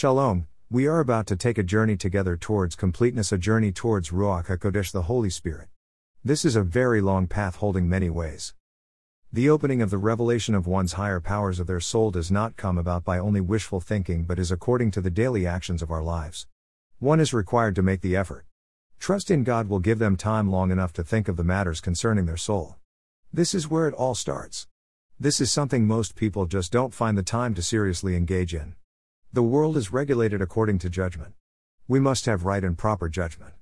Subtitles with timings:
[0.00, 4.46] Shalom, we are about to take a journey together towards completeness, a journey towards Ruach
[4.46, 5.66] HaKodesh, the Holy Spirit.
[6.24, 8.54] This is a very long path holding many ways.
[9.32, 12.78] The opening of the revelation of one's higher powers of their soul does not come
[12.78, 16.46] about by only wishful thinking but is according to the daily actions of our lives.
[17.00, 18.46] One is required to make the effort.
[19.00, 22.26] Trust in God will give them time long enough to think of the matters concerning
[22.26, 22.76] their soul.
[23.32, 24.68] This is where it all starts.
[25.18, 28.76] This is something most people just don't find the time to seriously engage in.
[29.30, 31.34] The world is regulated according to judgment.
[31.86, 33.52] We must have right and proper judgment.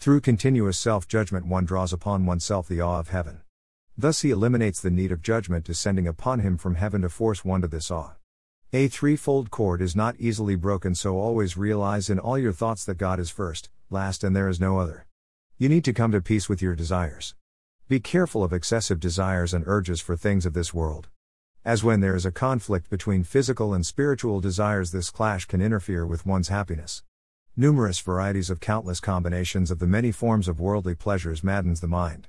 [0.00, 3.42] Through continuous self judgment, one draws upon oneself the awe of heaven.
[3.96, 7.60] Thus, he eliminates the need of judgment descending upon him from heaven to force one
[7.60, 8.14] to this awe.
[8.72, 12.98] A threefold cord is not easily broken, so always realize in all your thoughts that
[12.98, 15.06] God is first, last, and there is no other.
[15.58, 17.36] You need to come to peace with your desires.
[17.86, 21.08] Be careful of excessive desires and urges for things of this world.
[21.66, 26.04] As when there is a conflict between physical and spiritual desires, this clash can interfere
[26.04, 27.02] with one's happiness.
[27.56, 32.28] Numerous varieties of countless combinations of the many forms of worldly pleasures maddens the mind.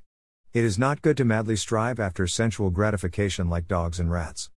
[0.53, 4.51] It is not good to madly strive after sensual gratification like dogs and rats.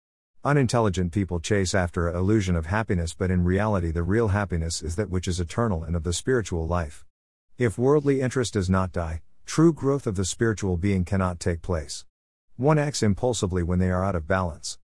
[0.44, 4.96] Unintelligent people chase after a illusion of happiness, but in reality, the real happiness is
[4.96, 7.02] that which is eternal and of the spiritual life.
[7.56, 12.04] If worldly interest does not die, true growth of the spiritual being cannot take place.
[12.58, 14.78] One acts impulsively when they are out of balance.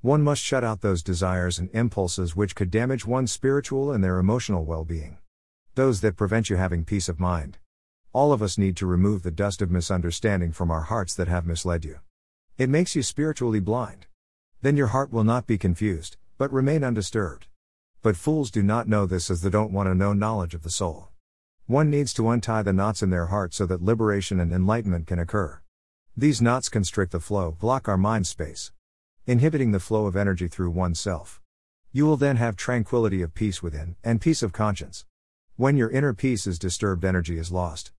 [0.00, 4.18] One must shut out those desires and impulses which could damage one's spiritual and their
[4.18, 5.18] emotional well being.
[5.74, 7.58] Those that prevent you having peace of mind.
[8.14, 11.44] All of us need to remove the dust of misunderstanding from our hearts that have
[11.44, 11.98] misled you.
[12.56, 14.06] It makes you spiritually blind.
[14.62, 17.46] Then your heart will not be confused, but remain undisturbed.
[18.00, 20.70] But fools do not know this as they don't want to know knowledge of the
[20.70, 21.10] soul.
[21.66, 25.18] One needs to untie the knots in their heart so that liberation and enlightenment can
[25.18, 25.60] occur.
[26.18, 28.72] These knots constrict the flow, block our mind space,
[29.24, 31.40] inhibiting the flow of energy through oneself.
[31.92, 35.04] You will then have tranquility of peace within, and peace of conscience.
[35.54, 37.92] When your inner peace is disturbed, energy is lost.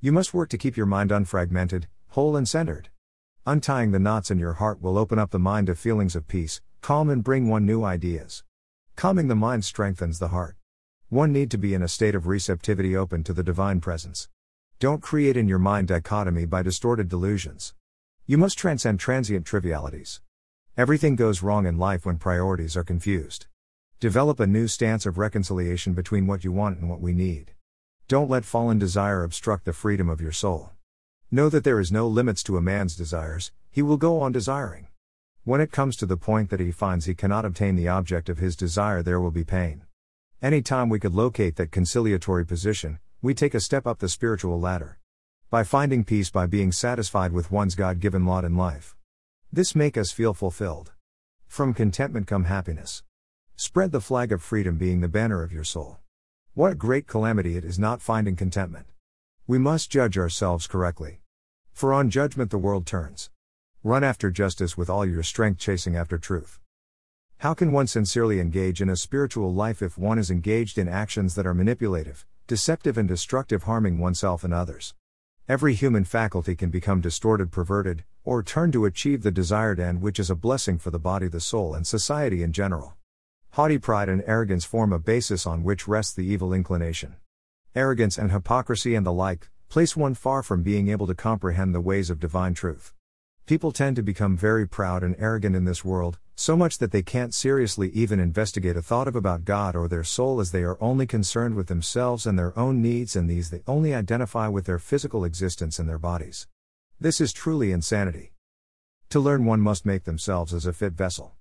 [0.00, 2.90] You must work to keep your mind unfragmented, whole, and centered.
[3.44, 6.60] Untying the knots in your heart will open up the mind to feelings of peace,
[6.80, 8.44] calm, and bring one new ideas.
[8.94, 10.54] Calming the mind strengthens the heart.
[11.08, 14.28] One need to be in a state of receptivity open to the divine presence.
[14.80, 17.74] Don't create in your mind dichotomy by distorted delusions.
[18.26, 20.20] You must transcend transient trivialities.
[20.76, 23.46] Everything goes wrong in life when priorities are confused.
[24.00, 27.52] Develop a new stance of reconciliation between what you want and what we need.
[28.08, 30.72] Don't let fallen desire obstruct the freedom of your soul.
[31.30, 34.88] Know that there is no limits to a man's desires, he will go on desiring.
[35.44, 38.38] When it comes to the point that he finds he cannot obtain the object of
[38.38, 39.82] his desire, there will be pain.
[40.42, 44.60] Any time we could locate that conciliatory position, we take a step up the spiritual
[44.60, 44.98] ladder.
[45.48, 48.96] By finding peace by being satisfied with one's God given lot in life.
[49.50, 50.92] This make us feel fulfilled.
[51.46, 53.02] From contentment come happiness.
[53.56, 56.00] Spread the flag of freedom being the banner of your soul.
[56.52, 58.88] What a great calamity it is not finding contentment.
[59.46, 61.22] We must judge ourselves correctly.
[61.72, 63.30] For on judgment the world turns.
[63.82, 66.60] Run after justice with all your strength, chasing after truth.
[67.38, 71.36] How can one sincerely engage in a spiritual life if one is engaged in actions
[71.36, 74.94] that are manipulative, deceptive, and destructive, harming oneself and others?
[75.48, 80.18] Every human faculty can become distorted, perverted, or turned to achieve the desired end, which
[80.18, 82.94] is a blessing for the body, the soul, and society in general.
[83.50, 87.16] Haughty pride and arrogance form a basis on which rests the evil inclination.
[87.74, 91.80] Arrogance and hypocrisy and the like place one far from being able to comprehend the
[91.80, 92.93] ways of divine truth.
[93.46, 97.02] People tend to become very proud and arrogant in this world, so much that they
[97.02, 100.78] can't seriously even investigate a thought of about God or their soul as they are
[100.80, 104.78] only concerned with themselves and their own needs and these they only identify with their
[104.78, 106.46] physical existence and their bodies.
[106.98, 108.32] This is truly insanity.
[109.10, 111.34] To learn one must make themselves as a fit vessel.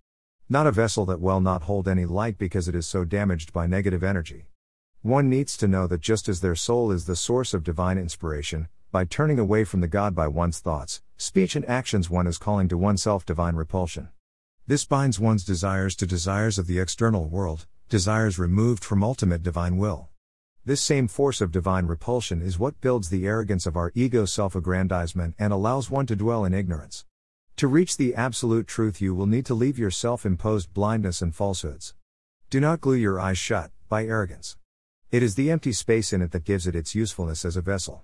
[0.49, 3.65] Not a vessel that will not hold any light because it is so damaged by
[3.65, 4.47] negative energy.
[5.03, 8.67] One needs to know that just as their soul is the source of divine inspiration,
[8.91, 12.67] by turning away from the God by one's thoughts, speech, and actions, one is calling
[12.67, 14.09] to oneself divine repulsion.
[14.67, 19.77] This binds one's desires to desires of the external world, desires removed from ultimate divine
[19.77, 20.09] will.
[20.65, 24.53] This same force of divine repulsion is what builds the arrogance of our ego self
[24.53, 27.05] aggrandizement and allows one to dwell in ignorance.
[27.57, 31.33] To reach the absolute truth, you will need to leave your self imposed blindness and
[31.33, 31.95] falsehoods.
[32.49, 34.57] Do not glue your eyes shut by arrogance.
[35.09, 38.03] It is the empty space in it that gives it its usefulness as a vessel.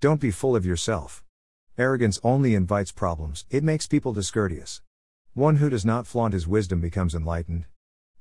[0.00, 1.24] Don't be full of yourself.
[1.78, 4.82] Arrogance only invites problems, it makes people discourteous.
[5.32, 7.64] One who does not flaunt his wisdom becomes enlightened.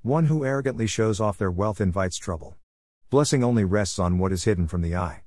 [0.04, 2.56] One who arrogantly shows off their wealth invites trouble.
[3.10, 5.24] Blessing only rests on what is hidden from the eye.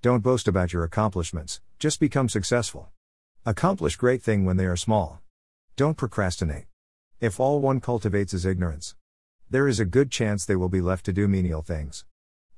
[0.00, 2.88] Don't boast about your accomplishments, just become successful.
[3.44, 5.20] Accomplish great thing when they are small.
[5.76, 6.64] Don't procrastinate.
[7.20, 8.96] If all one cultivates is ignorance,
[9.50, 12.06] there is a good chance they will be left to do menial things.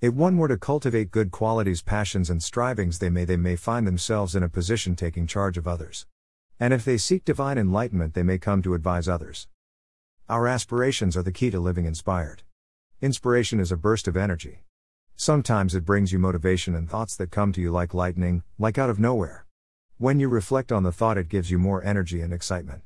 [0.00, 3.84] If one were to cultivate good qualities, passions, and strivings, they may they may find
[3.84, 6.06] themselves in a position taking charge of others.
[6.60, 9.48] And if they seek divine enlightenment, they may come to advise others.
[10.28, 12.44] Our aspirations are the key to living inspired.
[13.00, 14.62] Inspiration is a burst of energy.
[15.16, 18.90] Sometimes it brings you motivation and thoughts that come to you like lightning, like out
[18.90, 19.46] of nowhere.
[19.96, 22.82] When you reflect on the thought, it gives you more energy and excitement.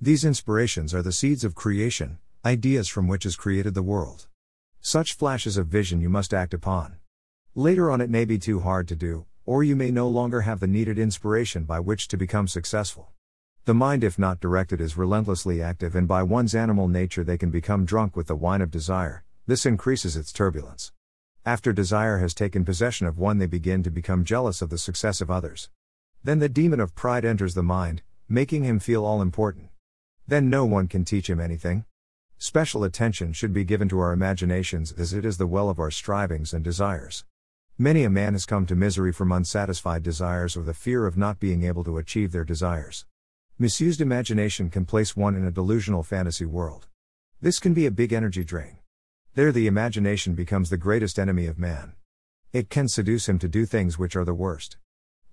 [0.00, 4.27] These inspirations are the seeds of creation, ideas from which is created the world.
[4.80, 6.96] Such flashes of vision you must act upon.
[7.54, 10.60] Later on, it may be too hard to do, or you may no longer have
[10.60, 13.10] the needed inspiration by which to become successful.
[13.64, 17.50] The mind, if not directed, is relentlessly active, and by one's animal nature, they can
[17.50, 19.24] become drunk with the wine of desire.
[19.46, 20.92] This increases its turbulence.
[21.44, 25.20] After desire has taken possession of one, they begin to become jealous of the success
[25.20, 25.70] of others.
[26.22, 29.70] Then the demon of pride enters the mind, making him feel all important.
[30.26, 31.84] Then no one can teach him anything.
[32.40, 35.90] Special attention should be given to our imaginations as it is the well of our
[35.90, 37.24] strivings and desires.
[37.76, 41.40] Many a man has come to misery from unsatisfied desires or the fear of not
[41.40, 43.06] being able to achieve their desires.
[43.58, 46.86] Misused imagination can place one in a delusional fantasy world.
[47.40, 48.78] This can be a big energy drain.
[49.34, 51.94] There, the imagination becomes the greatest enemy of man.
[52.52, 54.76] It can seduce him to do things which are the worst.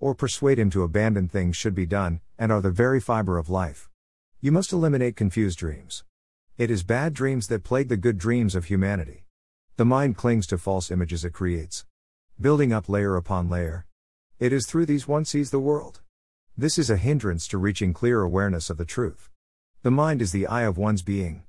[0.00, 3.48] Or persuade him to abandon things should be done, and are the very fiber of
[3.48, 3.88] life.
[4.40, 6.02] You must eliminate confused dreams.
[6.58, 9.26] It is bad dreams that plague the good dreams of humanity.
[9.76, 11.84] The mind clings to false images it creates,
[12.40, 13.84] building up layer upon layer.
[14.38, 16.00] It is through these one sees the world.
[16.56, 19.28] This is a hindrance to reaching clear awareness of the truth.
[19.82, 21.42] The mind is the eye of one's being.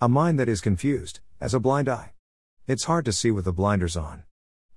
[0.00, 2.14] A mind that is confused, as a blind eye.
[2.66, 4.22] It's hard to see with the blinders on.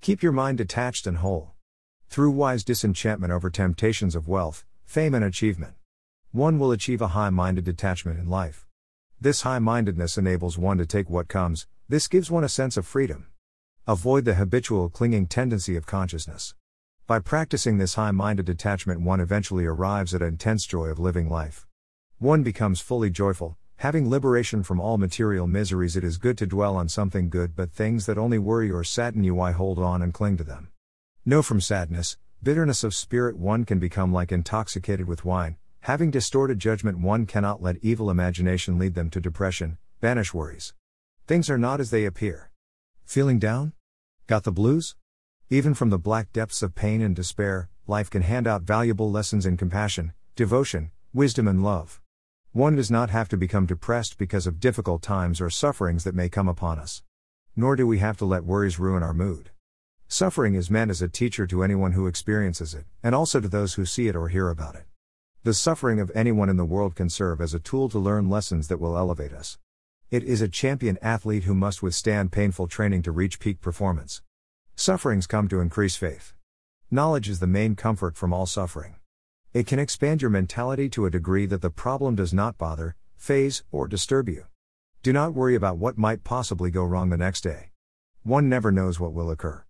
[0.01, 1.51] Keep your mind detached and whole.
[2.09, 5.75] Through wise disenchantment over temptations of wealth, fame, and achievement,
[6.33, 8.65] one will achieve a high minded detachment in life.
[9.21, 12.87] This high mindedness enables one to take what comes, this gives one a sense of
[12.87, 13.27] freedom.
[13.85, 16.55] Avoid the habitual clinging tendency of consciousness.
[17.05, 21.67] By practicing this high minded detachment, one eventually arrives at intense joy of living life.
[22.17, 25.97] One becomes fully joyful, having liberation from all material miseries.
[25.97, 29.25] It is good to dwell on something good, but things that only worry or sadden
[29.25, 30.69] you, I hold on and cling to them.
[31.25, 35.57] Know from sadness, bitterness of spirit, one can become like intoxicated with wine,
[35.89, 40.75] Having distorted judgment, one cannot let evil imagination lead them to depression, banish worries.
[41.25, 42.51] Things are not as they appear.
[43.05, 43.73] Feeling down?
[44.27, 44.95] Got the blues?
[45.49, 49.47] Even from the black depths of pain and despair, life can hand out valuable lessons
[49.47, 51.99] in compassion, devotion, wisdom, and love.
[52.51, 56.29] One does not have to become depressed because of difficult times or sufferings that may
[56.29, 57.01] come upon us.
[57.55, 59.49] Nor do we have to let worries ruin our mood.
[60.07, 63.73] Suffering is meant as a teacher to anyone who experiences it, and also to those
[63.73, 64.83] who see it or hear about it.
[65.43, 68.67] The suffering of anyone in the world can serve as a tool to learn lessons
[68.67, 69.57] that will elevate us.
[70.11, 74.21] It is a champion athlete who must withstand painful training to reach peak performance.
[74.75, 76.33] Sufferings come to increase faith.
[76.91, 78.95] Knowledge is the main comfort from all suffering.
[79.53, 83.63] It can expand your mentality to a degree that the problem does not bother, faze,
[83.71, 84.43] or disturb you.
[85.03, 87.71] Do not worry about what might possibly go wrong the next day.
[88.23, 89.63] One never knows what will occur.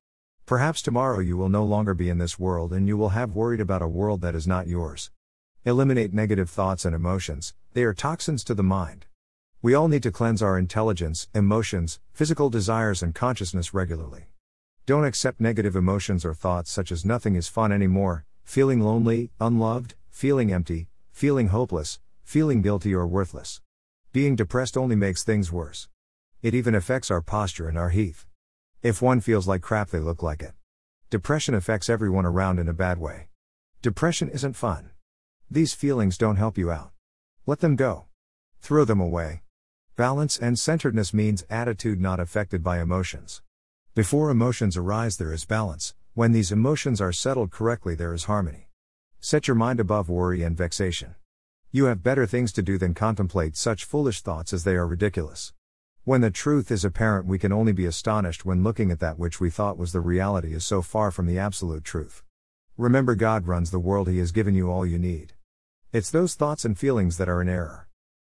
[0.48, 3.62] Perhaps tomorrow you will no longer be in this world and you will have worried
[3.62, 5.12] about a world that is not yours.
[5.66, 9.08] Eliminate negative thoughts and emotions, they are toxins to the mind.
[9.62, 14.28] We all need to cleanse our intelligence, emotions, physical desires, and consciousness regularly.
[14.86, 19.96] Don't accept negative emotions or thoughts such as nothing is fun anymore, feeling lonely, unloved,
[20.10, 23.60] feeling empty, feeling hopeless, feeling guilty or worthless.
[24.14, 25.90] Being depressed only makes things worse.
[26.42, 28.26] It even affects our posture and our heath.
[28.82, 30.54] If one feels like crap, they look like it.
[31.10, 33.28] Depression affects everyone around in a bad way.
[33.82, 34.92] Depression isn't fun.
[35.52, 36.92] These feelings don't help you out.
[37.48, 38.06] Let them go.
[38.62, 39.42] Throw them away.
[39.96, 43.42] Balance and centeredness means attitude not affected by emotions.
[43.96, 45.96] Before emotions arise, there is balance.
[46.14, 48.70] When these emotions are settled correctly, there is harmony.
[49.20, 51.16] Set your mind above worry and vexation.
[51.72, 55.54] You have better things to do than contemplate such foolish thoughts as they are ridiculous.
[56.04, 59.40] When the truth is apparent, we can only be astonished when looking at that which
[59.40, 62.22] we thought was the reality is so far from the absolute truth.
[62.78, 65.34] Remember, God runs the world, He has given you all you need.
[65.92, 67.88] It's those thoughts and feelings that are in error.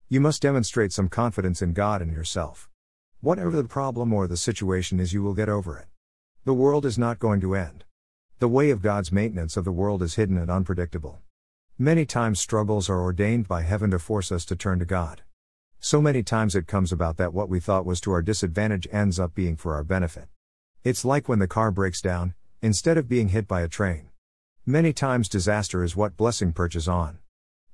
[0.08, 2.70] You must demonstrate some confidence in God and yourself.
[3.20, 5.86] Whatever the problem or the situation is, you will get over it.
[6.44, 7.82] The world is not going to end.
[8.38, 11.18] The way of God's maintenance of the world is hidden and unpredictable.
[11.76, 15.22] Many times struggles are ordained by heaven to force us to turn to God.
[15.80, 19.18] So many times it comes about that what we thought was to our disadvantage ends
[19.18, 20.28] up being for our benefit.
[20.84, 24.10] It's like when the car breaks down, instead of being hit by a train.
[24.64, 27.18] Many times disaster is what blessing perches on.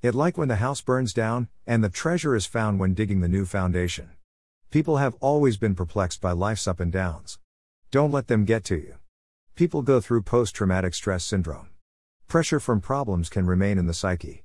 [0.04, 3.26] It like when the house burns down, and the treasure is found when digging the
[3.36, 4.10] new foundation.
[4.70, 7.38] People have always been perplexed by life's up and downs.
[7.90, 8.96] Don't let them get to you.
[9.54, 11.70] People go through post traumatic stress syndrome.
[12.28, 14.44] Pressure from problems can remain in the psyche.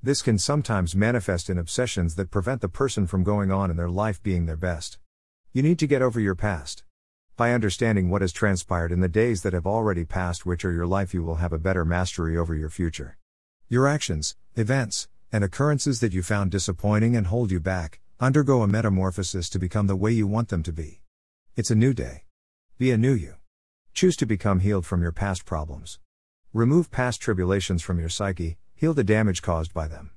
[0.00, 3.90] This can sometimes manifest in obsessions that prevent the person from going on in their
[3.90, 5.00] life being their best.
[5.52, 6.84] You need to get over your past.
[7.36, 10.86] By understanding what has transpired in the days that have already passed, which are your
[10.86, 13.16] life, you will have a better mastery over your future.
[13.68, 18.68] Your actions, events, and occurrences that you found disappointing and hold you back, undergo a
[18.68, 21.00] metamorphosis to become the way you want them to be.
[21.56, 22.24] It's a new day.
[22.76, 23.34] Be a new you.
[23.94, 25.98] Choose to become healed from your past problems.
[26.52, 30.10] Remove past tribulations from your psyche, heal the damage caused by them.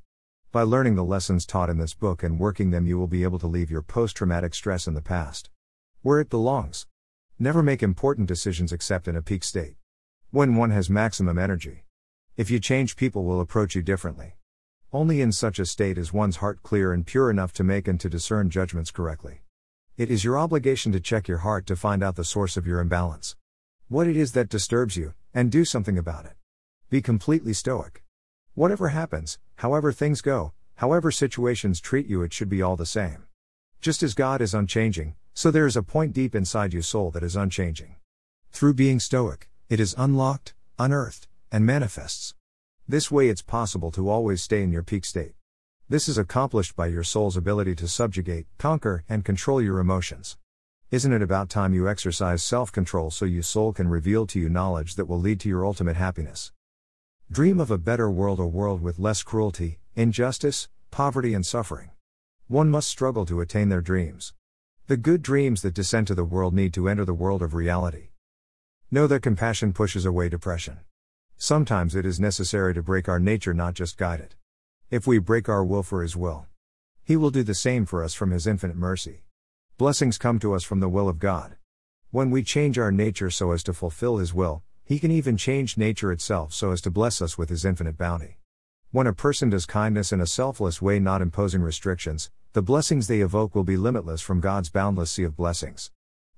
[0.52, 3.40] By learning the lessons taught in this book and working them, you will be able
[3.40, 5.50] to leave your post traumatic stress in the past.
[6.02, 6.88] Where it belongs.
[7.38, 9.76] Never make important decisions except in a peak state.
[10.32, 11.86] When one has maximum energy.
[12.36, 14.38] If you change, people will approach you differently.
[14.92, 18.00] Only in such a state is one's heart clear and pure enough to make and
[18.00, 19.44] to discern judgments correctly.
[19.98, 22.80] It is your obligation to check your heart to find out the source of your
[22.80, 23.36] imbalance.
[23.88, 26.34] What it is that disturbs you, and do something about it.
[26.90, 28.04] Be completely stoic.
[28.56, 33.26] Whatever happens, however things go, however situations treat you, it should be all the same.
[33.80, 37.22] Just as God is unchanging, so there is a point deep inside you soul that
[37.22, 37.98] is unchanging.
[38.52, 42.34] Through being stoic, it is unlocked, unearthed, and manifests.
[42.88, 45.36] This way, it's possible to always stay in your peak state.
[45.88, 50.36] This is accomplished by your soul's ability to subjugate, conquer, and control your emotions.
[50.90, 54.50] Isn't it about time you exercise self control so your soul can reveal to you
[54.50, 56.52] knowledge that will lead to your ultimate happiness?
[57.32, 61.92] Dream of a better world, a world with less cruelty, injustice, poverty, and suffering.
[62.48, 64.34] One must struggle to attain their dreams.
[64.88, 68.10] The good dreams that descend to the world need to enter the world of reality.
[68.90, 70.80] Know that compassion pushes away depression.
[71.38, 74.36] Sometimes it is necessary to break our nature, not just guide it.
[74.90, 76.46] If we break our will for His will,
[77.04, 79.24] He will do the same for us from His infinite mercy.
[79.78, 81.56] Blessings come to us from the will of God.
[82.12, 85.78] When we change our nature so as to fulfill His will, He can even change
[85.78, 88.38] nature itself so as to bless us with His infinite bounty.
[88.92, 93.22] When a person does kindness in a selfless way, not imposing restrictions, the blessings they
[93.22, 95.90] evoke will be limitless from God's boundless sea of blessings.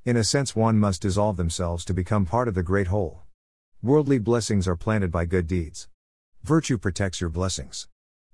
[0.05, 3.24] In a sense, one must dissolve themselves to become part of the great whole.
[3.83, 5.87] Worldly blessings are planted by good deeds.
[6.43, 7.87] Virtue protects your blessings.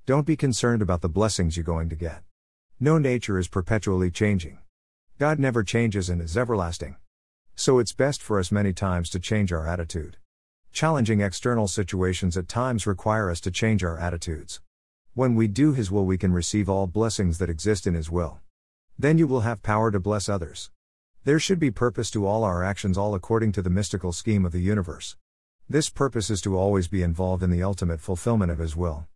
[0.06, 2.24] Don't be concerned about the blessings you're going to get.
[2.80, 4.60] No nature is perpetually changing.
[5.20, 6.96] God never changes and is everlasting.
[7.56, 10.18] So it's best for us many times to change our attitude.
[10.72, 14.62] Challenging external situations at times require us to change our attitudes.
[15.14, 18.40] When we do His will, we can receive all blessings that exist in His will.
[18.98, 20.72] Then you will have power to bless others.
[21.24, 24.54] There should be purpose to all our actions, all according to the mystical scheme of
[24.54, 25.18] the universe.
[25.72, 29.08] This purpose is to always be involved in the ultimate fulfillment of His will.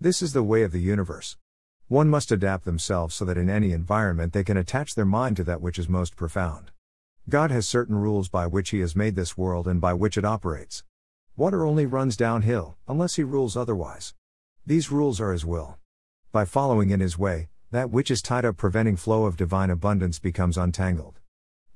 [0.00, 1.36] This is the way of the universe.
[1.88, 5.44] One must adapt themselves so that in any environment they can attach their mind to
[5.44, 6.70] that which is most profound.
[7.28, 10.24] God has certain rules by which He has made this world and by which it
[10.24, 10.82] operates.
[11.36, 14.14] Water only runs downhill, unless He rules otherwise.
[14.64, 15.76] These rules are His will.
[16.32, 20.18] By following in His way, that which is tied up preventing flow of divine abundance
[20.18, 21.20] becomes untangled.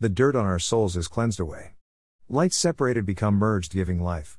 [0.01, 1.75] The dirt on our souls is cleansed away.
[2.35, 4.39] Lights separated become merged, giving life.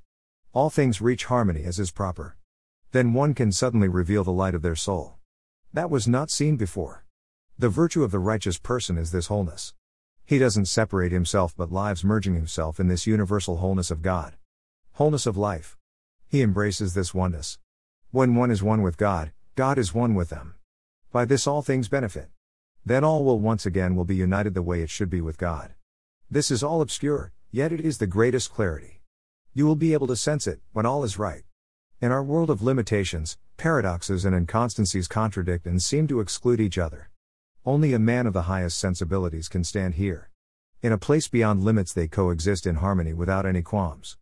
[0.51, 2.37] All things reach harmony as is proper.
[2.91, 5.17] Then one can suddenly reveal the light of their soul.
[5.71, 7.05] That was not seen before.
[7.59, 9.75] The virtue of the righteous person is this wholeness.
[10.25, 14.37] He doesn't separate himself but lives merging himself in this universal wholeness of God.
[14.93, 15.77] Wholeness of life.
[16.27, 17.59] He embraces this oneness.
[18.09, 20.55] When one is one with God, God is one with them.
[21.11, 22.31] By this all things benefit.
[22.83, 25.75] Then all will once again will be united the way it should be with God.
[26.31, 28.99] This is all obscure, yet it is the greatest clarity.
[29.53, 31.43] You will be able to sense it when all is right.
[32.01, 37.11] In our world of limitations, paradoxes and inconstancies contradict and seem to exclude each other.
[37.63, 40.31] Only a man of the highest sensibilities can stand here.
[40.81, 44.17] In a place beyond limits, they coexist in harmony without any qualms.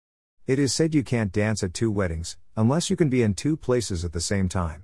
[0.46, 3.56] It is said you can't dance at two weddings, unless you can be in two
[3.56, 4.84] places at the same time.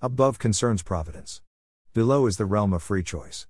[0.00, 1.42] Above concerns providence.
[1.92, 3.48] Below is the realm of free choice.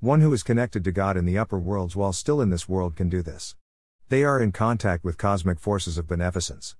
[0.00, 2.96] One who is connected to God in the upper worlds while still in this world
[2.96, 3.54] can do this.
[4.12, 6.76] They are in contact with cosmic forces of beneficence.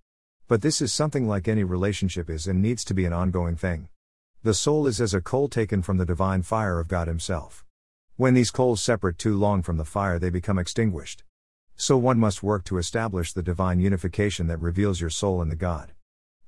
[0.49, 3.89] But this is something like any relationship is and needs to be an ongoing thing.
[4.43, 7.65] The soul is as a coal taken from the divine fire of God Himself.
[8.17, 11.25] When these coals separate too long from the fire, they become extinguished.
[11.75, 15.57] So one must work to establish the divine unification that reveals your soul in the
[15.57, 15.93] God.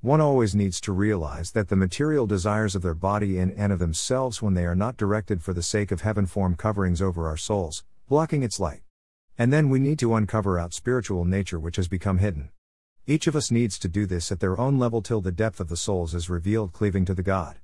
[0.03, 3.79] One always needs to realize that the material desires of their body in and of
[3.79, 7.38] themselves, when they are not directed for the sake of heaven, form coverings over our
[7.38, 8.84] souls, blocking its light.
[9.38, 12.50] And then we need to uncover out spiritual nature which has become hidden.
[13.07, 15.69] Each of us needs to do this at their own level till the depth of
[15.69, 17.57] the souls is revealed, cleaving to the God.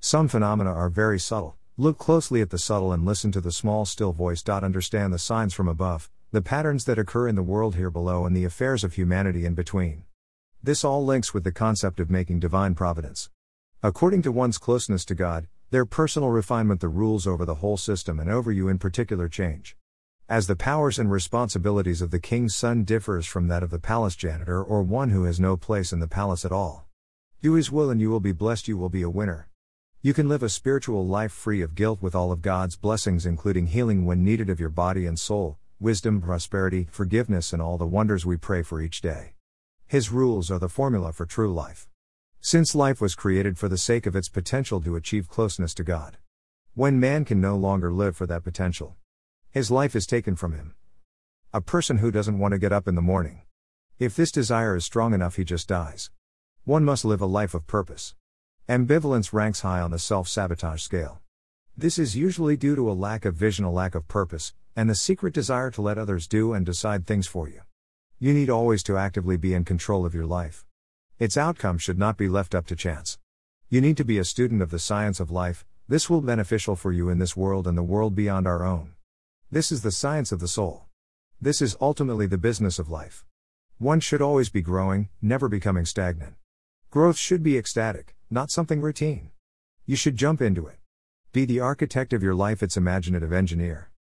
[0.00, 3.84] Some phenomena are very subtle, Look closely at the subtle and listen to the small,
[3.84, 4.48] still voice.
[4.48, 8.36] Understand the signs from above, the patterns that occur in the world here below, and
[8.36, 10.04] the affairs of humanity in between.
[10.62, 13.28] This all links with the concept of making divine providence.
[13.82, 18.20] According to one's closeness to God, their personal refinement the rules over the whole system
[18.20, 19.76] and over you in particular change.
[20.26, 24.16] As the powers and responsibilities of the king's son differs from that of the palace
[24.16, 26.86] janitor or one who has no place in the palace at all.
[27.42, 29.50] Do his will and you will be blessed, you will be a winner.
[30.00, 33.66] You can live a spiritual life free of guilt with all of God's blessings, including
[33.66, 38.24] healing when needed of your body and soul, wisdom, prosperity, forgiveness, and all the wonders
[38.24, 39.34] we pray for each day.
[39.86, 41.86] His rules are the formula for true life.
[42.40, 46.16] Since life was created for the sake of its potential to achieve closeness to God.
[46.72, 48.96] When man can no longer live for that potential,
[49.54, 50.74] his life is taken from him.
[51.52, 53.42] A person who doesn't want to get up in the morning.
[54.00, 56.10] If this desire is strong enough, he just dies.
[56.64, 58.16] One must live a life of purpose.
[58.68, 61.20] Ambivalence ranks high on the self sabotage scale.
[61.76, 64.96] This is usually due to a lack of vision, a lack of purpose, and the
[64.96, 67.60] secret desire to let others do and decide things for you.
[68.18, 70.64] You need always to actively be in control of your life.
[71.20, 73.20] Its outcome should not be left up to chance.
[73.68, 76.74] You need to be a student of the science of life, this will be beneficial
[76.74, 78.93] for you in this world and the world beyond our own.
[79.54, 80.86] This is the science of the soul.
[81.40, 83.24] This is ultimately the business of life.
[83.78, 86.34] One should always be growing, never becoming stagnant.
[86.90, 89.30] Growth should be ecstatic, not something routine.
[89.86, 90.80] You should jump into it.
[91.30, 93.92] Be the architect of your life, its imaginative engineer.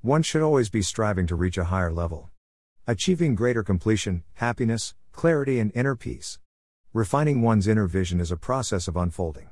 [0.00, 2.30] One should always be striving to reach a higher level.
[2.86, 6.38] Achieving greater completion, happiness, clarity, and inner peace.
[6.94, 9.50] Refining one's inner vision is a process of unfolding.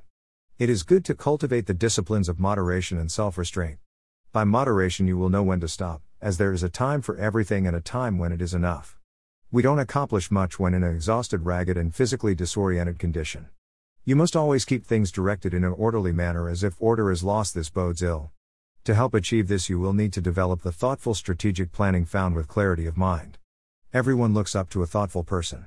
[0.59, 3.79] It is good to cultivate the disciplines of moderation and self restraint.
[4.33, 7.67] By moderation, you will know when to stop, as there is a time for everything
[7.67, 8.97] and a time when it is enough.
[9.51, 13.49] We don't accomplish much when in an exhausted, ragged, and physically disoriented condition.
[14.05, 17.57] You must always keep things directed in an orderly manner as if order is lost,
[17.57, 18.31] this bodes ill.
[18.85, 22.47] To help achieve this, you will need to develop the thoughtful strategic planning found with
[22.47, 23.37] clarity of mind.
[23.93, 25.67] Everyone looks up to a thoughtful person.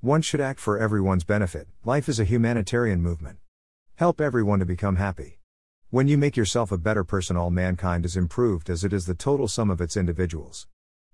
[0.00, 1.68] One should act for everyone's benefit.
[1.84, 3.36] Life is a humanitarian movement.
[3.96, 5.37] Help everyone to become happy.
[5.90, 9.14] When you make yourself a better person, all mankind is improved as it is the
[9.14, 10.66] total sum of its individuals.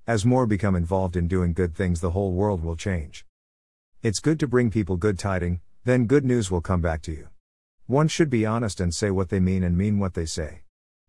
[0.04, 3.24] As more become involved in doing good things, the whole world will change.
[4.02, 7.28] It's good to bring people good tiding, then good news will come back to you.
[7.86, 10.62] One should be honest and say what they mean and mean what they say.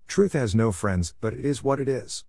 [0.08, 2.24] Truth has no friends, but it is what it is.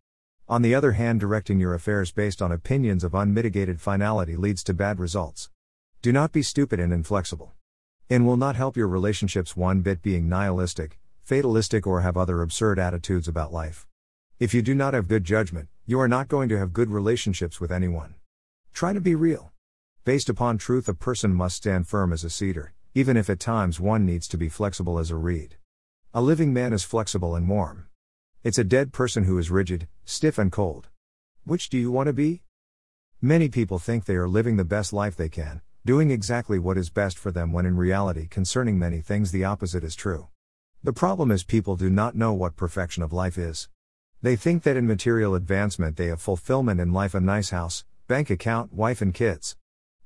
[0.48, 4.72] On the other hand, directing your affairs based on opinions of unmitigated finality leads to
[4.72, 5.50] bad results.
[6.00, 7.52] Do not be stupid and inflexible.
[8.08, 12.78] In will not help your relationships one bit being nihilistic, fatalistic, or have other absurd
[12.78, 13.84] attitudes about life.
[14.38, 17.60] If you do not have good judgment, you are not going to have good relationships
[17.60, 18.14] with anyone.
[18.72, 19.50] Try to be real.
[20.04, 23.80] Based upon truth, a person must stand firm as a cedar, even if at times
[23.80, 25.56] one needs to be flexible as a reed.
[26.14, 27.88] A living man is flexible and warm.
[28.44, 30.90] It's a dead person who is rigid, stiff, and cold.
[31.44, 32.42] Which do you want to be?
[33.20, 36.88] Many people think they are living the best life they can, doing exactly what is
[36.88, 40.28] best for them when in reality, concerning many things, the opposite is true.
[40.86, 43.68] The problem is people do not know what perfection of life is.
[44.22, 48.30] They think that in material advancement they have fulfillment in life a nice house, bank
[48.30, 49.56] account, wife, and kids.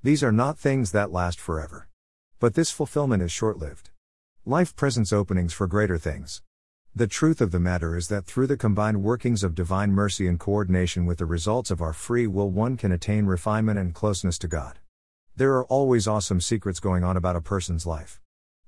[0.02, 1.86] These are not things that last forever.
[2.38, 3.90] But this fulfillment is short lived.
[4.46, 6.40] Life presents openings for greater things.
[6.96, 10.40] The truth of the matter is that through the combined workings of divine mercy and
[10.40, 14.48] coordination with the results of our free will, one can attain refinement and closeness to
[14.48, 14.78] God.
[15.36, 18.18] There are always awesome secrets going on about a person's life.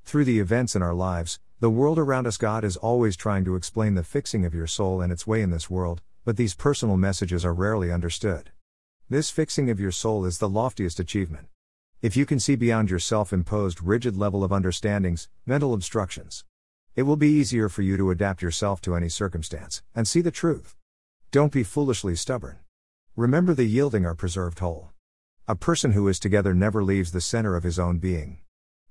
[0.04, 3.56] Through the events in our lives, the world around us, God is always trying to
[3.56, 6.96] explain the fixing of your soul and its way in this world, but these personal
[6.96, 8.50] messages are rarely understood.
[9.08, 11.48] This fixing of your soul is the loftiest achievement.
[12.02, 16.44] If you can see beyond your self imposed rigid level of understandings, mental obstructions,
[16.94, 20.30] it will be easier for you to adapt yourself to any circumstance and see the
[20.30, 20.76] truth.
[21.30, 22.58] Don't be foolishly stubborn.
[23.16, 24.90] Remember the yielding are preserved whole.
[25.48, 28.38] A person who is together never leaves the center of his own being.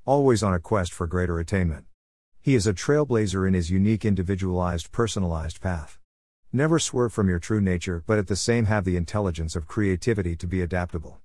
[0.04, 1.86] Always on a quest for greater attainment.
[2.42, 6.00] He is a trailblazer in his unique individualized personalized path.
[6.52, 10.36] Never swerve from your true nature, but at the same have the intelligence of creativity
[10.38, 11.20] to be adaptable.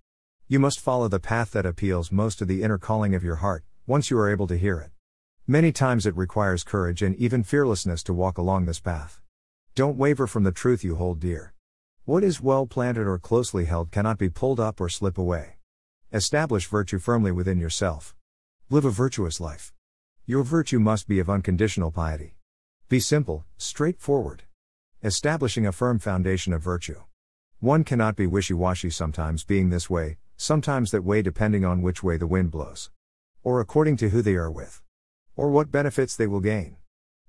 [0.46, 3.64] You must follow the path that appeals most to the inner calling of your heart,
[3.86, 4.90] once you are able to hear it.
[5.46, 9.22] Many times it requires courage and even fearlessness to walk along this path.
[9.74, 11.54] Don't waver from the truth you hold dear.
[12.04, 15.56] What is well planted or closely held cannot be pulled up or slip away.
[16.12, 18.14] Establish virtue firmly within yourself.
[18.68, 19.72] Live a virtuous life.
[20.26, 22.34] Your virtue must be of unconditional piety.
[22.88, 24.42] Be simple, straightforward.
[25.04, 27.02] Establishing a firm foundation of virtue.
[27.60, 32.02] One cannot be wishy washy sometimes being this way, sometimes that way depending on which
[32.02, 32.90] way the wind blows.
[33.44, 34.82] Or according to who they are with.
[35.36, 36.74] Or what benefits they will gain.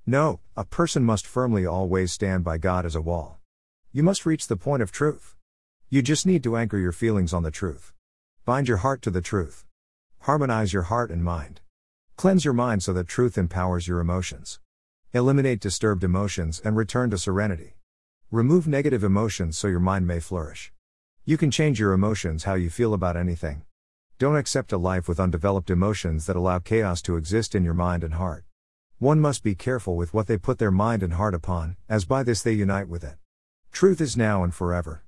[0.07, 3.37] No, a person must firmly always stand by God as a wall.
[3.91, 5.35] You must reach the point of truth.
[5.91, 7.93] You just need to anchor your feelings on the truth.
[8.43, 9.66] Bind your heart to the truth.
[10.21, 11.61] Harmonize your heart and mind.
[12.15, 14.59] Cleanse your mind so that truth empowers your emotions.
[15.13, 17.77] Eliminate disturbed emotions and return to serenity.
[18.31, 20.73] Remove negative emotions so your mind may flourish.
[21.23, 23.63] You can change your emotions how you feel about anything.
[24.19, 28.03] Don't accept a life with undeveloped emotions that allow chaos to exist in your mind
[28.03, 28.43] and heart.
[28.99, 32.23] One must be careful with what they put their mind and heart upon, as by
[32.23, 33.15] this they unite with it.
[33.71, 35.03] Truth is now and forever.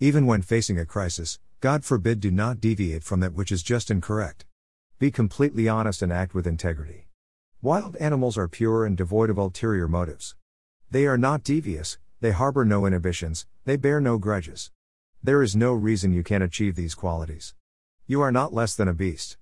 [0.00, 3.90] Even when facing a crisis, God forbid do not deviate from that which is just
[3.90, 4.44] and correct.
[5.00, 7.08] Be completely honest and act with integrity.
[7.60, 10.36] Wild animals are pure and devoid of ulterior motives.
[10.88, 14.70] They are not devious, they harbor no inhibitions, they bear no grudges.
[15.20, 17.56] There is no reason you can't achieve these qualities.
[18.06, 19.36] You are not less than a beast.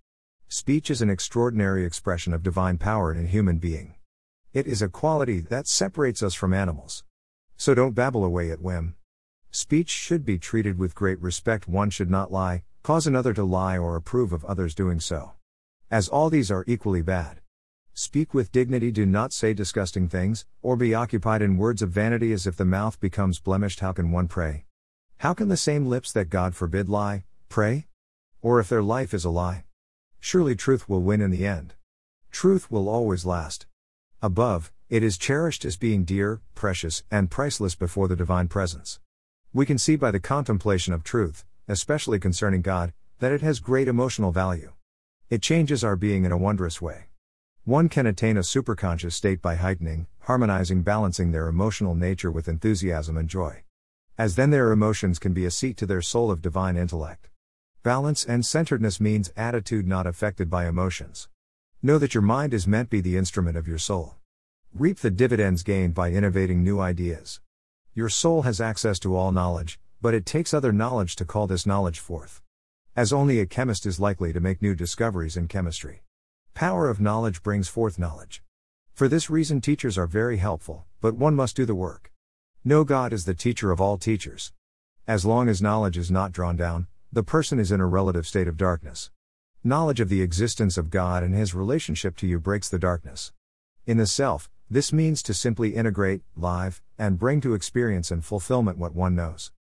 [0.48, 3.94] Speech is an extraordinary expression of divine power in a human being.
[4.54, 7.04] It is a quality that separates us from animals.
[7.58, 8.94] So don't babble away at whim.
[9.50, 11.66] Speech should be treated with great respect.
[11.66, 15.32] One should not lie, cause another to lie, or approve of others doing so.
[15.90, 17.40] As all these are equally bad.
[17.94, 22.32] Speak with dignity, do not say disgusting things, or be occupied in words of vanity
[22.32, 23.80] as if the mouth becomes blemished.
[23.80, 24.66] How can one pray?
[25.18, 27.86] How can the same lips that God forbid lie, pray?
[28.42, 29.64] Or if their life is a lie?
[30.20, 31.72] Surely truth will win in the end.
[32.30, 33.66] Truth will always last.
[34.20, 39.00] Above, it is cherished as being dear, precious, and priceless before the divine presence.
[39.56, 43.88] We can see by the contemplation of truth, especially concerning God, that it has great
[43.88, 44.74] emotional value.
[45.30, 47.06] It changes our being in a wondrous way.
[47.64, 53.16] One can attain a superconscious state by heightening, harmonizing, balancing their emotional nature with enthusiasm
[53.16, 53.62] and joy.
[54.18, 57.30] As then their emotions can be a seat to their soul of divine intellect.
[57.82, 61.30] Balance and centeredness means attitude not affected by emotions.
[61.80, 64.16] Know that your mind is meant be the instrument of your soul.
[64.74, 67.40] Reap the dividends gained by innovating new ideas.
[67.96, 71.64] Your soul has access to all knowledge, but it takes other knowledge to call this
[71.64, 72.42] knowledge forth.
[72.94, 76.02] As only a chemist is likely to make new discoveries in chemistry.
[76.52, 78.42] Power of knowledge brings forth knowledge.
[78.92, 82.12] For this reason, teachers are very helpful, but one must do the work.
[82.62, 84.52] No God is the teacher of all teachers.
[85.06, 88.46] As long as knowledge is not drawn down, the person is in a relative state
[88.46, 89.10] of darkness.
[89.64, 93.32] Knowledge of the existence of God and His relationship to you breaks the darkness.
[93.86, 98.78] In the self, this means to simply integrate, live, and bring to experience and fulfillment
[98.78, 99.52] what one knows.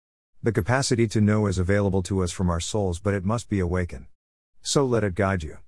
[0.43, 3.61] The capacity to know is available to us from our souls, but it must be
[3.61, 4.07] awakened.
[4.62, 5.59] So let it guide you.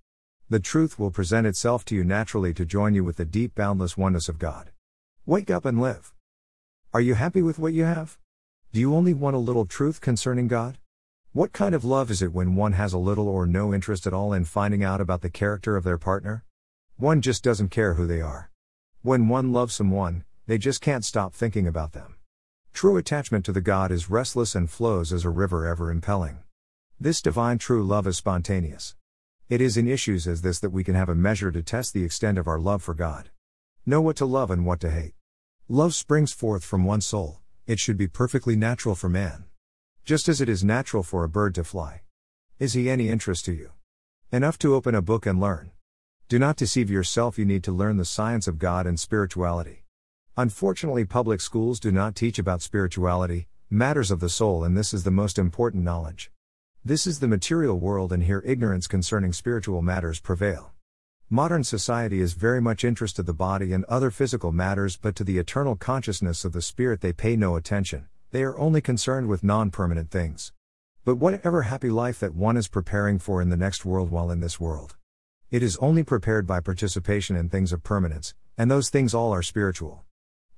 [0.48, 3.98] The truth will present itself to you naturally to join you with the deep, boundless
[3.98, 4.70] oneness of God.
[5.26, 6.14] Wake up and live.
[6.94, 8.16] Are you happy with what you have?
[8.72, 10.78] Do you only want a little truth concerning God?
[11.32, 14.14] What kind of love is it when one has a little or no interest at
[14.14, 16.44] all in finding out about the character of their partner?
[16.96, 18.50] One just doesn't care who they are.
[19.06, 22.16] When one loves someone, they just can't stop thinking about them.
[22.72, 26.38] True attachment to the God is restless and flows as a river ever impelling.
[26.98, 28.96] This divine true love is spontaneous.
[29.48, 32.02] It is in issues as this that we can have a measure to test the
[32.02, 33.30] extent of our love for God.
[33.86, 35.14] Know what to love and what to hate.
[35.68, 39.44] Love springs forth from one soul, it should be perfectly natural for man.
[40.04, 42.00] Just as it is natural for a bird to fly.
[42.58, 43.70] Is he any interest to you?
[44.32, 45.70] Enough to open a book and learn.
[46.28, 49.84] Do not deceive yourself, you need to learn the science of God and spirituality.
[50.36, 55.04] Unfortunately, public schools do not teach about spirituality, matters of the soul, and this is
[55.04, 56.32] the most important knowledge.
[56.84, 60.72] This is the material world, and here ignorance concerning spiritual matters prevail.
[61.30, 65.22] Modern society is very much interested in the body and other physical matters, but to
[65.22, 69.44] the eternal consciousness of the spirit they pay no attention, they are only concerned with
[69.44, 70.52] non permanent things.
[71.04, 74.40] But whatever happy life that one is preparing for in the next world while in
[74.40, 74.96] this world,
[75.48, 79.42] it is only prepared by participation in things of permanence, and those things all are
[79.42, 80.02] spiritual.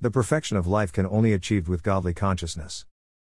[0.00, 2.86] The perfection of life can only achieved with godly consciousness.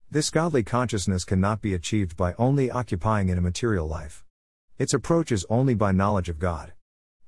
[0.10, 4.24] This godly consciousness cannot be achieved by only occupying in a material life.
[4.78, 6.72] Its approach is only by knowledge of God.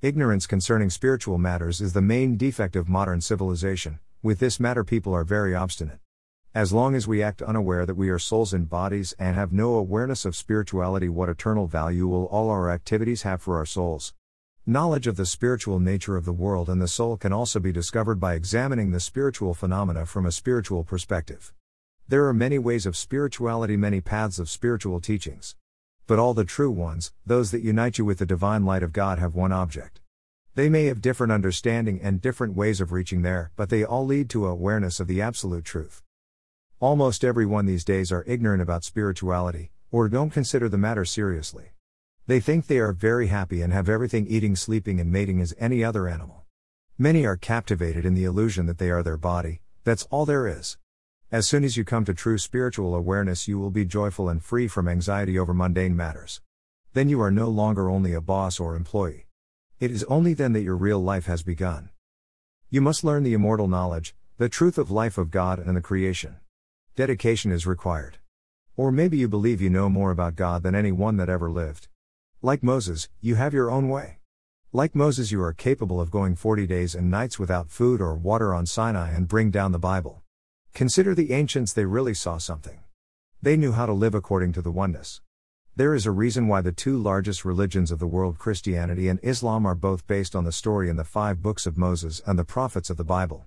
[0.01, 3.99] Ignorance concerning spiritual matters is the main defect of modern civilization.
[4.23, 5.99] With this matter, people are very obstinate.
[6.55, 9.75] As long as we act unaware that we are souls in bodies and have no
[9.75, 14.13] awareness of spirituality, what eternal value will all our activities have for our souls?
[14.67, 18.19] Knowledge of the spiritual nature of the world and the soul can also be discovered
[18.19, 21.51] by examining the spiritual phenomena from a spiritual perspective.
[22.07, 25.55] There are many ways of spirituality, many paths of spiritual teachings.
[26.05, 29.17] But all the true ones, those that unite you with the divine light of God,
[29.17, 29.99] have one object.
[30.53, 34.29] They may have different understanding and different ways of reaching there, but they all lead
[34.29, 36.03] to awareness of the absolute truth.
[36.79, 41.71] Almost everyone these days are ignorant about spirituality, or don't consider the matter seriously.
[42.31, 45.83] They think they are very happy and have everything eating, sleeping, and mating as any
[45.83, 46.45] other animal.
[46.97, 50.77] Many are captivated in the illusion that they are their body, that's all there is.
[51.29, 54.69] As soon as you come to true spiritual awareness, you will be joyful and free
[54.69, 56.39] from anxiety over mundane matters.
[56.93, 59.27] Then you are no longer only a boss or employee.
[59.81, 61.89] It is only then that your real life has begun.
[62.69, 66.37] You must learn the immortal knowledge, the truth of life of God and the creation.
[66.95, 68.19] Dedication is required.
[68.77, 71.89] Or maybe you believe you know more about God than anyone that ever lived.
[72.43, 74.17] Like Moses, you have your own way.
[74.73, 78.51] Like Moses, you are capable of going 40 days and nights without food or water
[78.51, 80.23] on Sinai and bring down the Bible.
[80.73, 82.79] Consider the ancients, they really saw something.
[83.43, 85.21] They knew how to live according to the oneness.
[85.75, 89.67] There is a reason why the two largest religions of the world, Christianity and Islam,
[89.67, 92.89] are both based on the story in the five books of Moses and the prophets
[92.89, 93.45] of the Bible.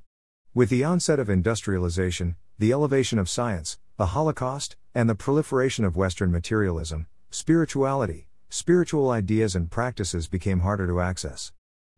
[0.55, 5.97] With the onset of industrialization, the elevation of science, the Holocaust, and the proliferation of
[5.97, 11.53] Western materialism, spirituality, spiritual ideas and practices became harder to access.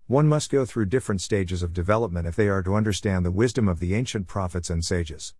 [0.07, 3.69] One must go through different stages of development if they are to understand the wisdom
[3.69, 5.35] of the ancient prophets and sages.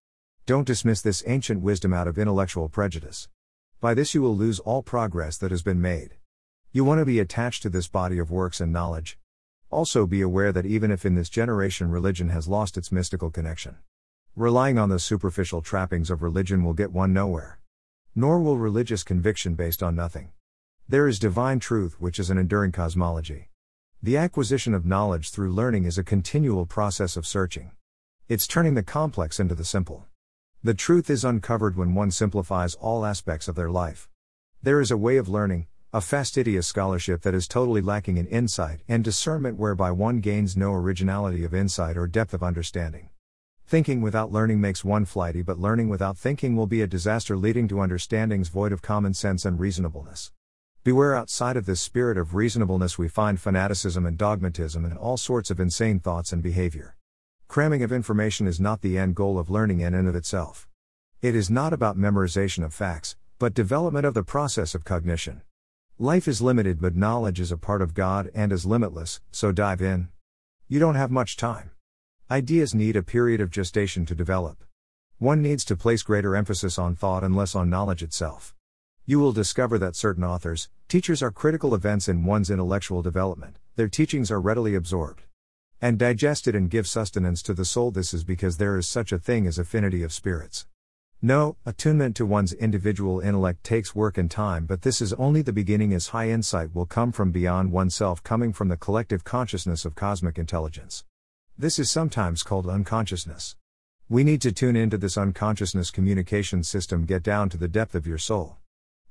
[0.45, 3.31] Don't dismiss this ancient wisdom out of intellectual prejudice.
[3.81, 6.17] By this you will lose all progress that has been made.
[6.71, 9.19] You want to be attached to this body of works and knowledge.
[9.71, 13.77] Also be aware that even if in this generation religion has lost its mystical connection,
[14.35, 17.59] relying on the superficial trappings of religion will get one nowhere.
[18.15, 20.33] Nor will religious conviction based on nothing.
[20.89, 23.49] There is divine truth, which is an enduring cosmology.
[24.01, 27.73] The acquisition of knowledge through learning is a continual process of searching.
[28.29, 30.07] It's turning the complex into the simple.
[30.63, 34.09] The truth is uncovered when one simplifies all aspects of their life.
[34.63, 38.83] There is a way of learning, a fastidious scholarship that is totally lacking in insight
[38.87, 43.09] and discernment, whereby one gains no originality of insight or depth of understanding.
[43.67, 47.67] Thinking without learning makes one flighty, but learning without thinking will be a disaster, leading
[47.67, 50.31] to understandings void of common sense and reasonableness.
[50.87, 55.51] Beware outside of this spirit of reasonableness, we find fanaticism and dogmatism and all sorts
[55.51, 56.95] of insane thoughts and behavior.
[57.49, 60.69] Cramming of information is not the end goal of learning in and of itself.
[61.21, 65.43] It is not about memorization of facts, but development of the process of cognition.
[65.99, 69.83] Life is limited, but knowledge is a part of God and is limitless, so dive
[69.83, 70.11] in.
[70.69, 71.73] You don't have much time.
[72.31, 74.63] Ideas need a period of gestation to develop.
[75.19, 78.55] One needs to place greater emphasis on thought and less on knowledge itself.
[79.09, 83.89] You will discover that certain authors, teachers are critical events in one's intellectual development, their
[83.89, 85.23] teachings are readily absorbed
[85.81, 87.91] and digested and give sustenance to the soul.
[87.91, 90.67] This is because there is such a thing as affinity of spirits.
[91.21, 95.53] No, attunement to one's individual intellect takes work and time, but this is only the
[95.53, 99.95] beginning, as high insight will come from beyond oneself, coming from the collective consciousness of
[99.95, 101.05] cosmic intelligence.
[101.59, 103.57] This is sometimes called unconsciousness.
[104.09, 108.07] We need to tune into this unconsciousness communication system, get down to the depth of
[108.07, 108.57] your soul.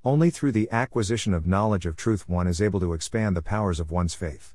[0.06, 3.80] Only through the acquisition of knowledge of truth one is able to expand the powers
[3.80, 4.54] of one's faith.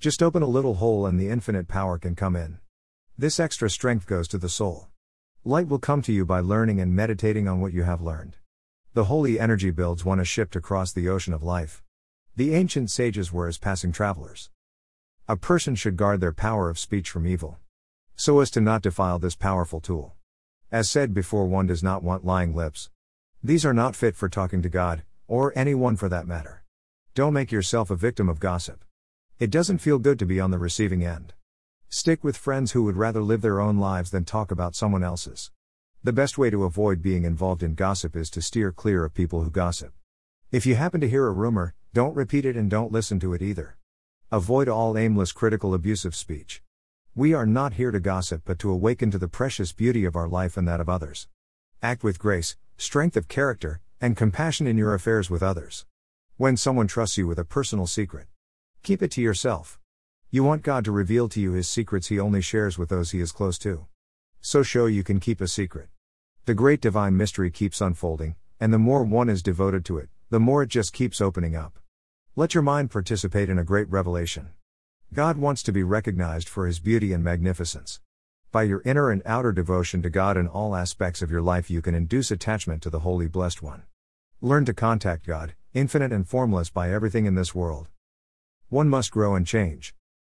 [0.00, 2.60] Just open a little hole and the infinite power can come in.
[3.18, 4.88] This extra strength goes to the soul.
[5.44, 8.36] Light will come to you by learning and meditating on what you have learned.
[8.94, 11.82] The holy energy builds one a ship to cross the ocean of life.
[12.34, 14.48] The ancient sages were as passing travelers.
[15.28, 17.58] A person should guard their power of speech from evil.
[18.14, 20.14] So as to not defile this powerful tool.
[20.72, 22.88] As said before, one does not want lying lips.
[23.46, 26.64] These are not fit for talking to God, or anyone for that matter.
[27.14, 28.84] Don't make yourself a victim of gossip.
[29.38, 31.32] It doesn't feel good to be on the receiving end.
[31.88, 35.52] Stick with friends who would rather live their own lives than talk about someone else's.
[36.02, 39.44] The best way to avoid being involved in gossip is to steer clear of people
[39.44, 39.92] who gossip.
[40.50, 43.42] If you happen to hear a rumor, don't repeat it and don't listen to it
[43.42, 43.76] either.
[44.32, 46.64] Avoid all aimless, critical, abusive speech.
[47.14, 50.26] We are not here to gossip but to awaken to the precious beauty of our
[50.26, 51.28] life and that of others.
[51.80, 55.86] Act with grace, strength of character, and compassion in your affairs with others.
[56.36, 58.26] When someone trusts you with a personal secret,
[58.82, 59.78] keep it to yourself.
[60.30, 63.20] You want God to reveal to you his secrets he only shares with those he
[63.20, 63.86] is close to.
[64.42, 65.88] So show you can keep a secret.
[66.44, 70.38] The great divine mystery keeps unfolding, and the more one is devoted to it, the
[70.38, 71.78] more it just keeps opening up.
[72.36, 74.50] Let your mind participate in a great revelation.
[75.14, 78.00] God wants to be recognized for his beauty and magnificence.
[78.56, 81.82] By your inner and outer devotion to God in all aspects of your life, you
[81.82, 83.82] can induce attachment to the Holy Blessed One.
[84.40, 87.88] Learn to contact God, infinite and formless by everything in this world.
[88.70, 89.94] One must grow and change.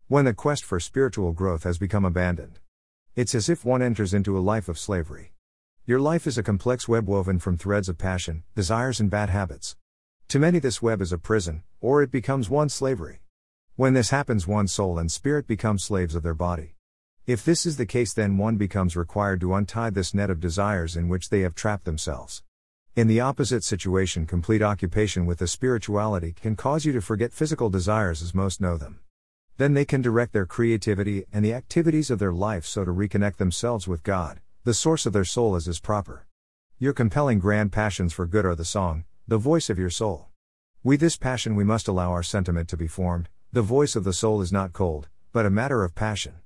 [0.09, 2.59] When the quest for spiritual growth has become abandoned,
[3.15, 5.33] it's as if one enters into a life of slavery.
[5.87, 9.77] Your life is a complex web woven from threads of passion, desires, and bad habits.
[10.27, 13.21] To many, this web is a prison, or it becomes one's slavery.
[13.77, 16.75] When this happens, one's soul and spirit become slaves of their body.
[17.29, 20.97] If this is the case, then one becomes required to untie this net of desires
[20.97, 22.43] in which they have trapped themselves.
[22.97, 27.69] In the opposite situation, complete occupation with the spirituality can cause you to forget physical
[27.69, 29.01] desires as most know them.
[29.59, 33.37] Then they can direct their creativity and the activities of their life so to reconnect
[33.37, 36.27] themselves with God, the source of their soul as is proper.
[36.79, 40.29] Your compelling grand passions for good are the song, the voice of your soul.
[40.83, 44.15] We this passion we must allow our sentiment to be formed, the voice of the
[44.15, 46.37] soul is not cold, but a matter of passion.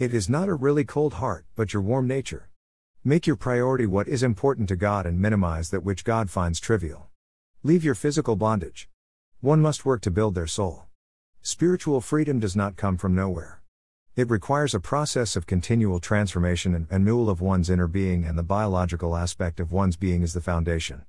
[0.00, 2.48] It is not a really cold heart, but your warm nature.
[3.04, 7.10] Make your priority what is important to God and minimize that which God finds trivial.
[7.62, 8.88] Leave your physical bondage.
[9.42, 10.86] One must work to build their soul.
[11.42, 13.60] Spiritual freedom does not come from nowhere.
[14.16, 18.42] It requires a process of continual transformation and renewal of one's inner being, and the
[18.42, 21.04] biological aspect of one's being is the foundation.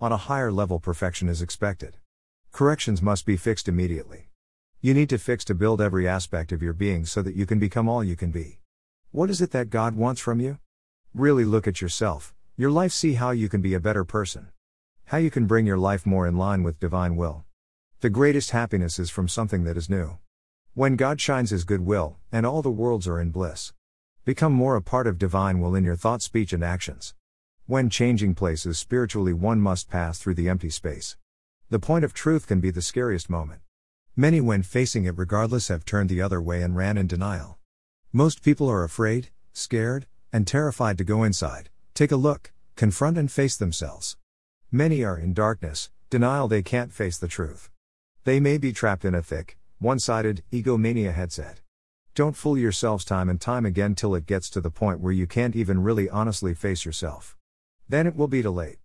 [0.00, 1.98] On a higher level, perfection is expected.
[2.52, 4.29] Corrections must be fixed immediately.
[4.82, 7.58] You need to fix to build every aspect of your being so that you can
[7.58, 8.60] become all you can be.
[9.10, 10.58] What is it that God wants from you?
[11.12, 14.48] Really look at yourself, your life, see how you can be a better person.
[15.04, 17.44] How you can bring your life more in line with divine will.
[18.00, 20.16] The greatest happiness is from something that is new.
[20.72, 23.74] When God shines His good will, and all the worlds are in bliss.
[24.24, 27.14] Become more a part of divine will in your thought, speech, and actions.
[27.66, 31.18] When changing places spiritually, one must pass through the empty space.
[31.68, 33.60] The point of truth can be the scariest moment.
[34.20, 37.56] Many, when facing it regardless, have turned the other way and ran in denial.
[38.12, 43.32] Most people are afraid, scared, and terrified to go inside, take a look, confront and
[43.32, 44.18] face themselves.
[44.70, 47.70] Many are in darkness, denial they can't face the truth.
[48.24, 51.62] They may be trapped in a thick, one sided, egomania headset.
[52.14, 55.26] Don't fool yourselves time and time again till it gets to the point where you
[55.26, 57.38] can't even really honestly face yourself.
[57.88, 58.80] Then it will be too late.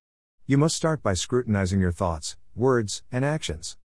[0.46, 3.76] You must start by scrutinizing your thoughts, words, and actions.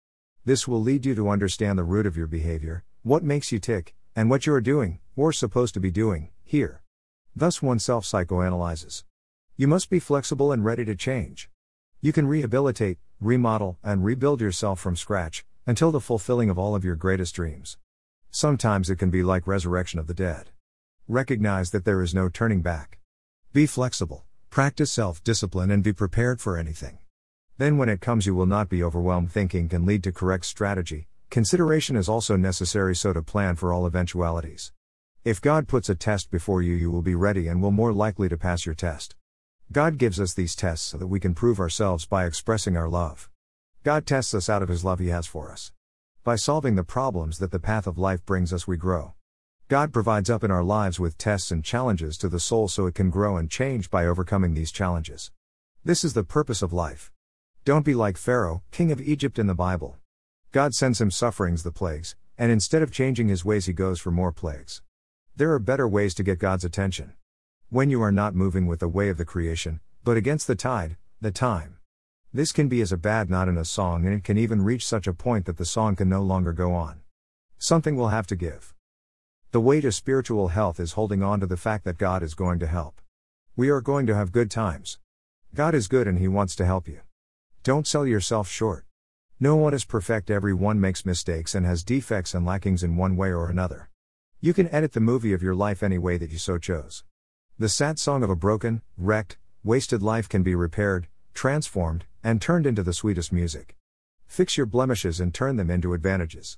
[0.50, 3.94] This will lead you to understand the root of your behavior, what makes you tick,
[4.16, 6.82] and what you are doing, or supposed to be doing, here.
[7.36, 9.04] Thus, one self psychoanalyzes.
[9.56, 11.48] You must be flexible and ready to change.
[12.00, 16.84] You can rehabilitate, remodel, and rebuild yourself from scratch, until the fulfilling of all of
[16.84, 17.78] your greatest dreams.
[18.32, 20.50] Sometimes it can be like resurrection of the dead.
[21.06, 22.98] Recognize that there is no turning back.
[23.52, 26.98] Be flexible, practice self discipline, and be prepared for anything.
[27.60, 29.30] Then, when it comes, you will not be overwhelmed.
[29.30, 31.08] Thinking can lead to correct strategy.
[31.28, 34.72] Consideration is also necessary so to plan for all eventualities.
[35.24, 38.30] If God puts a test before you, you will be ready and will more likely
[38.30, 39.14] to pass your test.
[39.70, 43.28] God gives us these tests so that we can prove ourselves by expressing our love.
[43.84, 45.70] God tests us out of His love He has for us.
[46.24, 49.12] By solving the problems that the path of life brings us, we grow.
[49.68, 52.94] God provides up in our lives with tests and challenges to the soul so it
[52.94, 55.30] can grow and change by overcoming these challenges.
[55.84, 57.12] This is the purpose of life.
[57.66, 59.98] Don't be like Pharaoh, king of Egypt in the Bible.
[60.50, 64.10] God sends him sufferings, the plagues, and instead of changing his ways, he goes for
[64.10, 64.80] more plagues.
[65.36, 67.12] There are better ways to get God's attention.
[67.68, 70.96] When you are not moving with the way of the creation, but against the tide,
[71.20, 71.76] the time.
[72.32, 74.86] This can be as a bad knot in a song, and it can even reach
[74.86, 77.00] such a point that the song can no longer go on.
[77.58, 78.72] Something will have to give.
[79.52, 82.58] The way to spiritual health is holding on to the fact that God is going
[82.60, 83.02] to help.
[83.54, 84.98] We are going to have good times.
[85.54, 87.00] God is good and He wants to help you.
[87.62, 88.86] Don't sell yourself short.
[89.38, 93.30] No one is perfect, everyone makes mistakes and has defects and lackings in one way
[93.30, 93.90] or another.
[94.40, 97.04] You can edit the movie of your life any way that you so chose.
[97.58, 102.64] The sad song of a broken, wrecked, wasted life can be repaired, transformed, and turned
[102.64, 103.76] into the sweetest music.
[104.26, 106.56] Fix your blemishes and turn them into advantages.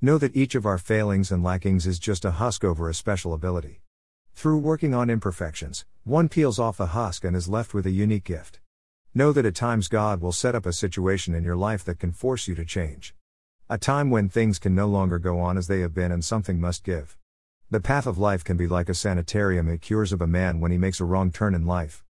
[0.00, 3.34] Know that each of our failings and lackings is just a husk over a special
[3.34, 3.82] ability.
[4.34, 8.24] Through working on imperfections, one peels off the husk and is left with a unique
[8.24, 8.59] gift.
[9.12, 12.12] Know that at times God will set up a situation in your life that can
[12.12, 13.12] force you to change.
[13.68, 16.60] A time when things can no longer go on as they have been and something
[16.60, 17.18] must give.
[17.70, 20.70] The path of life can be like a sanitarium, it cures of a man when
[20.70, 22.04] he makes a wrong turn in life.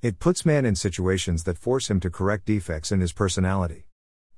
[0.00, 3.84] It puts man in situations that force him to correct defects in his personality.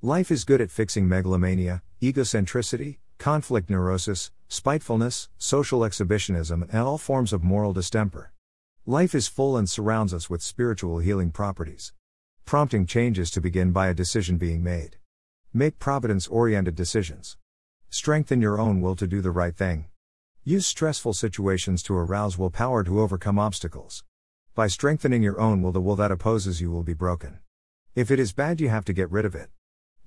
[0.03, 7.33] Life is good at fixing megalomania, egocentricity, conflict neurosis, spitefulness, social exhibitionism, and all forms
[7.33, 8.33] of moral distemper.
[8.87, 11.93] Life is full and surrounds us with spiritual healing properties.
[12.49, 14.97] Prompting changes to begin by a decision being made.
[15.53, 17.37] Make providence oriented decisions.
[17.91, 19.85] Strengthen your own will to do the right thing.
[20.45, 24.03] Use stressful situations to arouse willpower to overcome obstacles.
[24.55, 27.41] By strengthening your own will, the will that opposes you will be broken.
[27.95, 29.51] If it is bad, you have to get rid of it.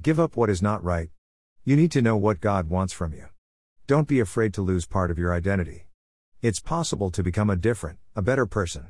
[0.01, 1.11] Give up what is not right.
[1.63, 3.28] You need to know what God wants from you.
[3.86, 5.86] Don't be afraid to lose part of your identity.
[6.41, 8.88] It's possible to become a different, a better person.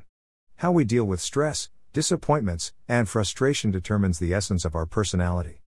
[0.56, 5.60] How we deal with stress, disappointments, and frustration determines the essence of our personality.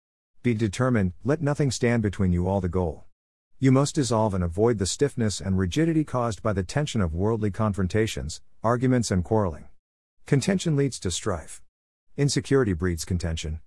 [0.42, 3.04] Be determined, let nothing stand between you all the goal.
[3.58, 7.50] You must dissolve and avoid the stiffness and rigidity caused by the tension of worldly
[7.50, 9.66] confrontations, arguments, and quarreling.
[10.26, 11.62] Contention leads to strife.
[12.16, 13.60] Insecurity breeds contention.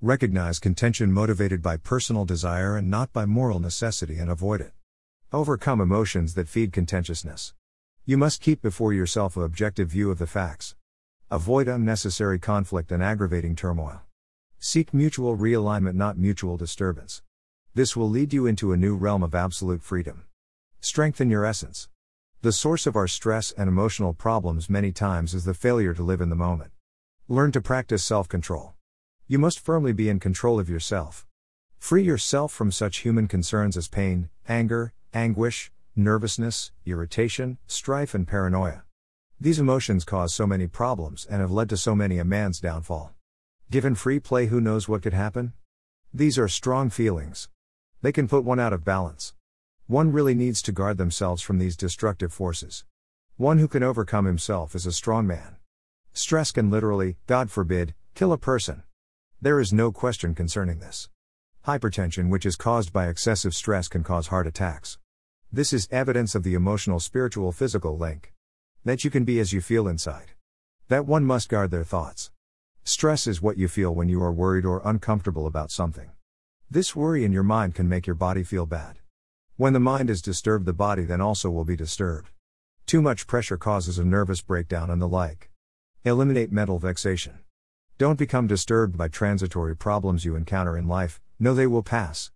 [0.00, 4.72] Recognize contention motivated by personal desire and not by moral necessity and avoid it.
[5.32, 7.52] Overcome emotions that feed contentiousness.
[8.06, 10.74] You must keep before yourself an objective view of the facts.
[11.30, 14.00] Avoid unnecessary conflict and aggravating turmoil.
[14.58, 17.20] Seek mutual realignment, not mutual disturbance.
[17.74, 20.24] This will lead you into a new realm of absolute freedom.
[20.80, 21.90] Strengthen your essence.
[22.40, 26.22] The source of our stress and emotional problems many times is the failure to live
[26.22, 26.70] in the moment.
[27.28, 28.72] Learn to practice self control.
[29.26, 31.26] You must firmly be in control of yourself.
[31.78, 38.84] Free yourself from such human concerns as pain, anger, anguish, nervousness, irritation, strife, and paranoia.
[39.40, 43.12] These emotions cause so many problems and have led to so many a man's downfall.
[43.70, 45.52] Given free play, who knows what could happen?
[46.12, 47.48] These are strong feelings.
[48.02, 49.34] They can put one out of balance.
[49.86, 52.84] One really needs to guard themselves from these destructive forces.
[53.36, 55.54] One who can overcome himself is a strong man.
[56.12, 58.82] Stress can literally, God forbid, kill a person.
[59.40, 61.10] There is no question concerning this.
[61.64, 64.98] Hypertension, which is caused by excessive stress, can cause heart attacks.
[65.52, 68.32] This is evidence of the emotional, spiritual, physical link.
[68.84, 70.32] That you can be as you feel inside.
[70.88, 72.30] That one must guard their thoughts.
[72.84, 76.10] Stress is what you feel when you are worried or uncomfortable about something.
[76.70, 78.98] This worry in your mind can make your body feel bad.
[79.56, 82.30] When the mind is disturbed, the body then also will be disturbed.
[82.86, 85.50] Too much pressure causes a nervous breakdown and the like.
[86.04, 87.40] Eliminate mental vexation.
[87.98, 92.30] Don't become disturbed by transitory problems you encounter in life, know they will pass.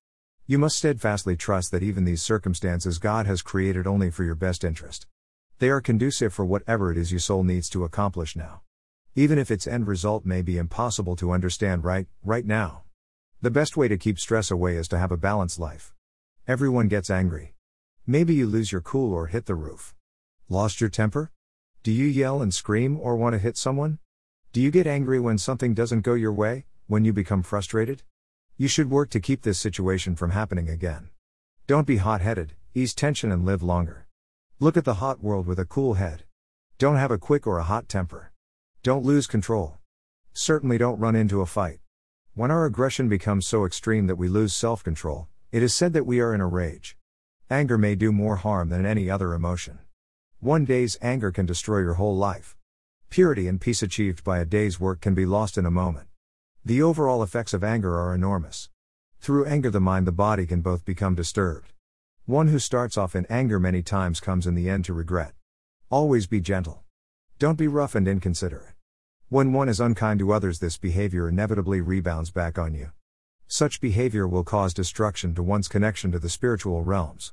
[0.46, 4.64] You must steadfastly trust that even these circumstances God has created only for your best
[4.64, 5.06] interest.
[5.62, 8.62] They are conducive for whatever it is your soul needs to accomplish now.
[9.14, 12.82] Even if its end result may be impossible to understand right, right now.
[13.42, 15.94] The best way to keep stress away is to have a balanced life.
[16.48, 17.54] Everyone gets angry.
[18.08, 19.94] Maybe you lose your cool or hit the roof.
[20.48, 21.30] Lost your temper?
[21.84, 24.00] Do you yell and scream or want to hit someone?
[24.52, 28.02] Do you get angry when something doesn't go your way, when you become frustrated?
[28.56, 31.10] You should work to keep this situation from happening again.
[31.68, 34.08] Don't be hot headed, ease tension and live longer.
[34.60, 36.24] Look at the hot world with a cool head.
[36.78, 38.32] Don't have a quick or a hot temper.
[38.82, 39.78] Don't lose control.
[40.32, 41.80] Certainly don't run into a fight.
[42.34, 46.06] When our aggression becomes so extreme that we lose self control, it is said that
[46.06, 46.96] we are in a rage.
[47.50, 49.80] Anger may do more harm than any other emotion.
[50.40, 52.56] One day's anger can destroy your whole life.
[53.10, 56.08] Purity and peace achieved by a day's work can be lost in a moment.
[56.64, 58.70] The overall effects of anger are enormous.
[59.20, 61.71] Through anger, the mind, the body can both become disturbed.
[62.26, 65.34] One who starts off in anger many times comes in the end to regret.
[65.90, 66.84] Always be gentle.
[67.40, 68.74] Don't be rough and inconsiderate.
[69.28, 72.92] When one is unkind to others, this behavior inevitably rebounds back on you.
[73.48, 77.32] Such behavior will cause destruction to one's connection to the spiritual realms.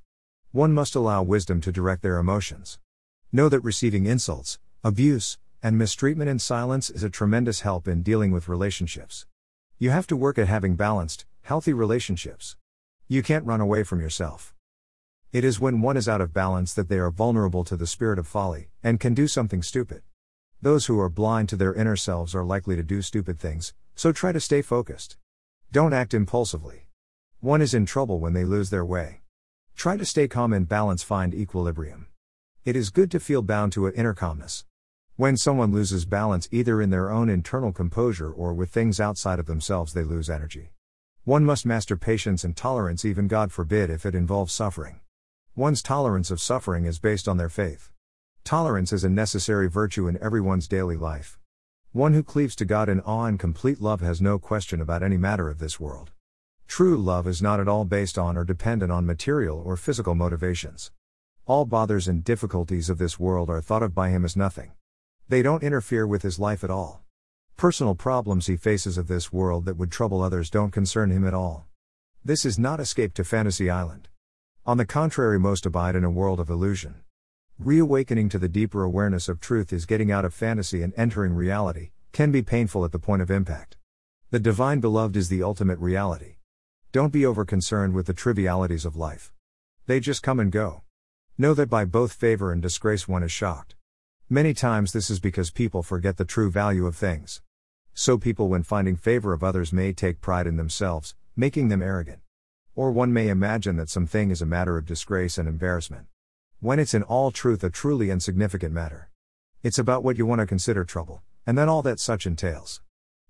[0.54, 2.80] One must allow wisdom to direct their emotions.
[3.32, 8.32] Know that receiving insults, abuse, and mistreatment in silence is a tremendous help in dealing
[8.32, 9.28] with relationships.
[9.78, 12.56] You have to work at having balanced, healthy relationships.
[13.08, 14.56] You can't run away from yourself.
[15.32, 18.18] It is when one is out of balance that they are vulnerable to the spirit
[18.18, 20.02] of folly, and can do something stupid.
[20.60, 24.12] Those who are blind to their inner selves are likely to do stupid things, so
[24.12, 25.18] try to stay focused.
[25.72, 26.88] Don't act impulsively.
[27.42, 29.22] One is in trouble when they lose their way.
[29.76, 32.08] Try to stay calm and balance, find equilibrium.
[32.66, 34.66] It is good to feel bound to an inner calmness.
[35.16, 39.46] When someone loses balance either in their own internal composure or with things outside of
[39.46, 40.72] themselves, they lose energy.
[41.24, 45.02] One must master patience and tolerance, even God forbid if it involves suffering.
[45.60, 47.92] One's tolerance of suffering is based on their faith.
[48.46, 51.38] Tolerance is a necessary virtue in everyone's daily life.
[51.92, 55.18] One who cleaves to God in awe and complete love has no question about any
[55.18, 56.12] matter of this world.
[56.66, 60.92] True love is not at all based on or dependent on material or physical motivations.
[61.46, 64.72] All bothers and difficulties of this world are thought of by him as nothing.
[65.28, 67.04] They don't interfere with his life at all.
[67.58, 71.34] Personal problems he faces of this world that would trouble others don't concern him at
[71.34, 71.68] all.
[72.24, 74.09] This is not escape to Fantasy Island.
[74.70, 77.02] On the contrary, most abide in a world of illusion.
[77.58, 81.90] Reawakening to the deeper awareness of truth is getting out of fantasy and entering reality,
[82.12, 83.78] can be painful at the point of impact.
[84.30, 86.36] The divine beloved is the ultimate reality.
[86.92, 89.34] Don't be over concerned with the trivialities of life.
[89.88, 90.84] They just come and go.
[91.36, 93.74] Know that by both favor and disgrace one is shocked.
[94.30, 97.42] Many times this is because people forget the true value of things.
[97.96, 102.20] So people, when finding favor of others, may take pride in themselves, making them arrogant.
[102.80, 106.08] Or one may imagine that something is a matter of disgrace and embarrassment
[106.62, 109.10] when it's in all truth a truly insignificant matter.
[109.62, 112.80] It's about what you want to consider trouble, and then all that such entails.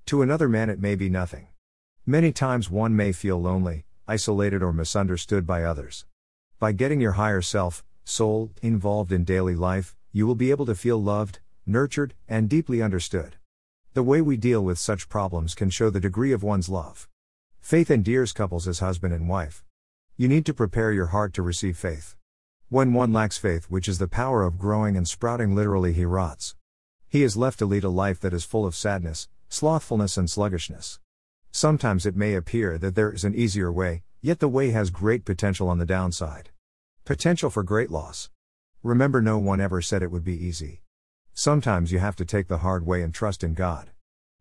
[0.06, 1.48] To another man, it may be nothing.
[2.06, 6.06] Many times one may feel lonely, isolated, or misunderstood by others.
[6.60, 10.76] By getting your higher self, soul, involved in daily life, you will be able to
[10.76, 13.38] feel loved, nurtured, and deeply understood.
[13.96, 17.10] The way we deal with such problems can show the degree of one's love.
[17.62, 19.64] Faith endears couples as husband and wife.
[20.18, 22.16] You need to prepare your heart to receive faith.
[22.70, 26.56] When one lacks faith, which is the power of growing and sprouting, literally, he rots.
[27.08, 31.00] He is left to lead a life that is full of sadness, slothfulness, and sluggishness.
[31.52, 35.26] Sometimes it may appear that there is an easier way, yet the way has great
[35.26, 36.50] potential on the downside.
[37.06, 38.30] Potential for great loss.
[38.84, 40.82] Remember, no one ever said it would be easy.
[41.34, 43.92] Sometimes you have to take the hard way and trust in God.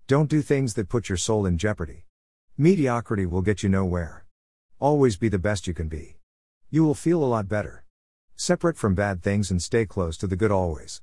[0.07, 2.05] Don't do things that put your soul in jeopardy.
[2.61, 4.27] Mediocrity will get you nowhere.
[4.81, 6.17] Always be the best you can be.
[6.71, 7.85] You will feel a lot better.
[8.35, 11.01] Separate from bad things and stay close to the good always.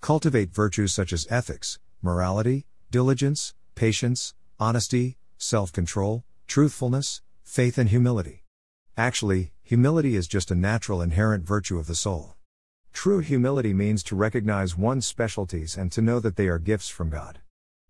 [0.00, 8.42] Cultivate virtues such as ethics, morality, diligence, patience, honesty, self control, truthfulness, faith, and humility.
[8.96, 12.34] Actually, humility is just a natural inherent virtue of the soul.
[12.92, 17.10] True humility means to recognize one's specialties and to know that they are gifts from
[17.10, 17.38] God.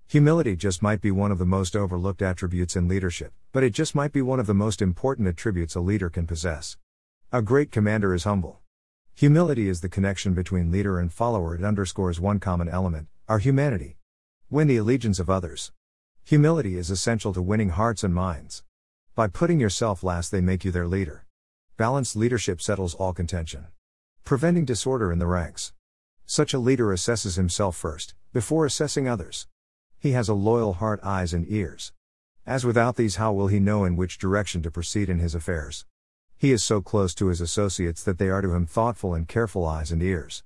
[0.09, 3.95] Humility just might be one of the most overlooked attributes in leadership, but it just
[3.95, 6.77] might be one of the most important attributes a leader can possess.
[7.33, 8.61] A great commander is humble.
[9.15, 11.57] Humility is the connection between leader and follower.
[11.57, 13.97] It underscores one common element our humanity.
[14.49, 15.73] Win the allegiance of others.
[16.25, 18.63] Humility is essential to winning hearts and minds.
[19.17, 21.27] By putting yourself last, they make you their leader.
[21.77, 23.67] Balanced leadership settles all contention
[24.27, 25.73] preventing disorder in the ranks.
[26.27, 29.47] Such a leader assesses himself first, before assessing others.
[30.07, 31.93] He has a loyal heart, eyes, and ears.
[32.47, 35.85] As without these, how will he know in which direction to proceed in his affairs?
[36.37, 39.67] He is so close to his associates that they are to him thoughtful and careful
[39.67, 40.45] eyes and ears.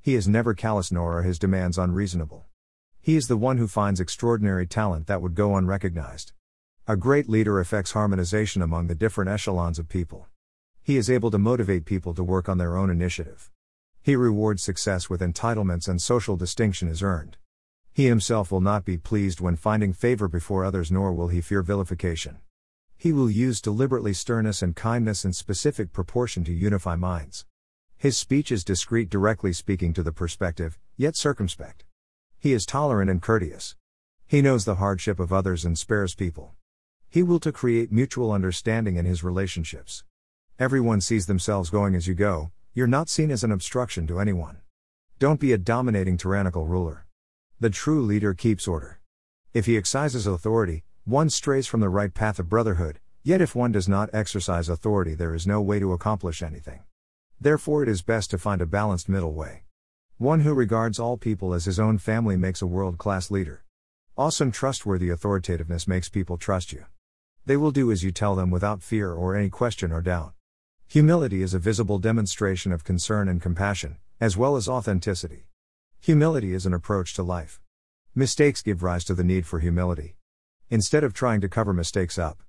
[0.00, 2.46] He is never callous nor are his demands unreasonable.
[3.02, 6.32] He is the one who finds extraordinary talent that would go unrecognized.
[6.88, 10.28] A great leader effects harmonization among the different echelons of people.
[10.82, 13.50] He is able to motivate people to work on their own initiative.
[14.00, 17.36] He rewards success with entitlements and social distinction is earned.
[17.94, 21.62] He himself will not be pleased when finding favor before others, nor will he fear
[21.62, 22.38] vilification.
[22.96, 27.44] He will use deliberately sternness and kindness in specific proportion to unify minds.
[27.98, 31.84] His speech is discreet, directly speaking to the perspective, yet circumspect.
[32.38, 33.76] He is tolerant and courteous.
[34.26, 36.54] He knows the hardship of others and spares people.
[37.10, 40.02] He will to create mutual understanding in his relationships.
[40.58, 44.62] Everyone sees themselves going as you go, you're not seen as an obstruction to anyone.
[45.18, 47.04] Don't be a dominating tyrannical ruler.
[47.62, 48.98] The true leader keeps order.
[49.54, 53.70] If he exercises authority, one strays from the right path of brotherhood, yet if one
[53.70, 56.80] does not exercise authority, there is no way to accomplish anything.
[57.40, 59.62] Therefore, it is best to find a balanced middle way.
[60.18, 63.62] One who regards all people as his own family makes a world class leader.
[64.18, 66.86] Awesome trustworthy authoritativeness makes people trust you.
[67.46, 70.32] They will do as you tell them without fear or any question or doubt.
[70.88, 75.46] Humility is a visible demonstration of concern and compassion, as well as authenticity.
[76.04, 77.60] Humility is an approach to life.
[78.12, 80.16] Mistakes give rise to the need for humility.
[80.68, 82.42] Instead of trying to cover mistakes up,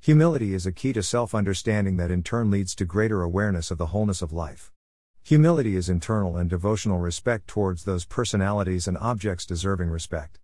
[0.00, 3.76] humility is a key to self understanding that in turn leads to greater awareness of
[3.76, 4.72] the wholeness of life.
[5.22, 10.40] Humility is internal and devotional respect towards those personalities and objects deserving respect.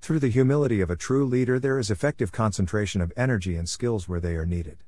[0.00, 4.08] Through the humility of a true leader, there is effective concentration of energy and skills
[4.08, 4.84] where they are needed.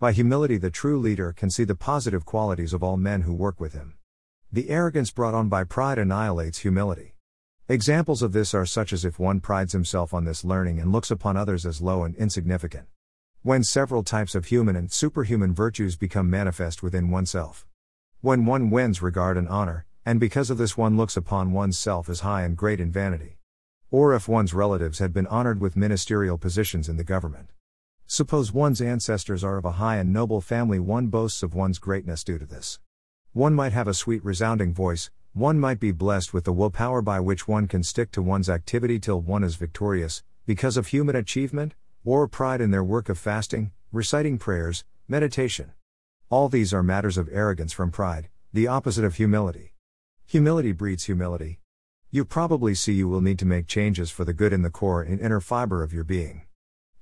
[0.00, 3.60] By humility, the true leader can see the positive qualities of all men who work
[3.60, 3.94] with him.
[4.54, 7.16] The arrogance brought on by pride annihilates humility.
[7.68, 11.10] Examples of this are such as if one prides himself on this learning and looks
[11.10, 12.86] upon others as low and insignificant.
[13.42, 17.66] When several types of human and superhuman virtues become manifest within oneself.
[18.20, 22.20] When one wins regard and honor, and because of this one looks upon oneself as
[22.20, 23.38] high and great in vanity.
[23.90, 27.50] Or if one's relatives had been honored with ministerial positions in the government.
[28.06, 32.22] Suppose one's ancestors are of a high and noble family, one boasts of one's greatness
[32.22, 32.78] due to this.
[33.34, 37.18] One might have a sweet, resounding voice, one might be blessed with the willpower by
[37.18, 41.74] which one can stick to one's activity till one is victorious, because of human achievement,
[42.04, 45.72] or pride in their work of fasting, reciting prayers, meditation.
[46.30, 49.74] All these are matters of arrogance from pride, the opposite of humility.
[50.26, 51.58] Humility breeds humility.
[52.12, 55.02] You probably see you will need to make changes for the good in the core
[55.02, 56.42] and inner fiber of your being.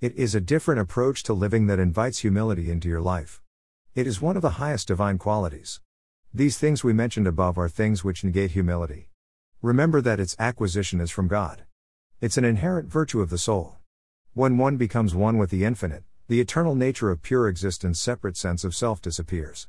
[0.01, 3.43] It is a different approach to living that invites humility into your life.
[3.95, 5.83] It is one of the highest divine qualities.
[6.35, 9.11] These things we mentioned above are things which negate humility.
[9.61, 11.65] Remember that its acquisition is from God.
[12.23, 13.77] It's an inherent virtue of the soul.
[14.33, 18.65] When one becomes one with the infinite, the eternal nature of pure existence, separate sense
[18.65, 19.69] of self disappears.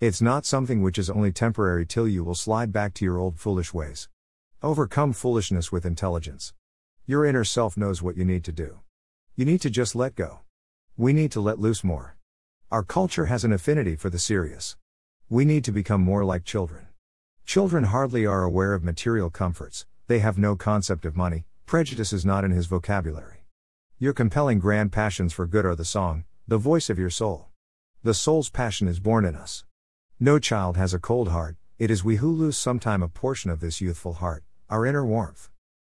[0.00, 3.38] It's not something which is only temporary till you will slide back to your old
[3.38, 4.08] foolish ways.
[4.64, 6.54] Overcome foolishness with intelligence.
[7.06, 8.80] Your inner self knows what you need to do.
[9.36, 10.40] You need to just let go.
[10.96, 12.16] We need to let loose more.
[12.68, 14.76] Our culture has an affinity for the serious.
[15.32, 16.88] We need to become more like children.
[17.46, 22.24] Children hardly are aware of material comforts, they have no concept of money, prejudice is
[22.24, 23.44] not in his vocabulary.
[23.96, 27.46] Your compelling grand passions for good are the song, the voice of your soul.
[28.02, 29.64] The soul's passion is born in us.
[30.18, 33.60] No child has a cold heart, it is we who lose sometime a portion of
[33.60, 35.48] this youthful heart, our inner warmth.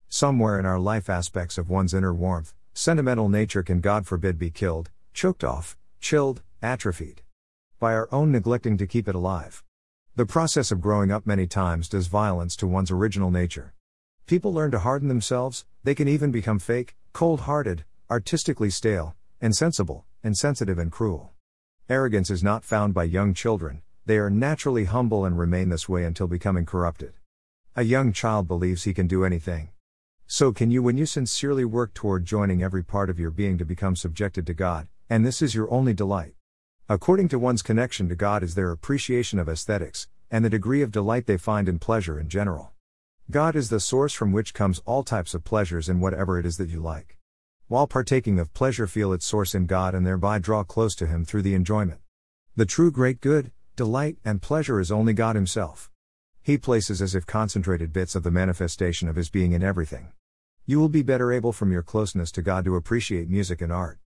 [0.08, 4.52] Somewhere in our life aspects of one's inner warmth, sentimental nature can God forbid be
[4.52, 7.23] killed, choked off, chilled, atrophied.
[7.84, 9.62] By our own neglecting to keep it alive.
[10.16, 13.74] The process of growing up many times does violence to one's original nature.
[14.24, 20.06] People learn to harden themselves, they can even become fake, cold hearted, artistically stale, insensible,
[20.22, 21.32] insensitive, and cruel.
[21.90, 26.04] Arrogance is not found by young children, they are naturally humble and remain this way
[26.04, 27.12] until becoming corrupted.
[27.76, 29.68] A young child believes he can do anything.
[30.26, 33.66] So can you when you sincerely work toward joining every part of your being to
[33.66, 36.32] become subjected to God, and this is your only delight.
[36.86, 40.92] According to one's connection to God is their appreciation of aesthetics, and the degree of
[40.92, 42.72] delight they find in pleasure in general.
[43.30, 46.58] God is the source from which comes all types of pleasures in whatever it is
[46.58, 47.16] that you like.
[47.68, 51.24] While partaking of pleasure, feel its source in God and thereby draw close to Him
[51.24, 52.00] through the enjoyment.
[52.54, 55.90] The true great good, delight, and pleasure is only God Himself.
[56.42, 60.12] He places as if concentrated bits of the manifestation of His being in everything.
[60.66, 64.00] You will be better able from your closeness to God to appreciate music and art.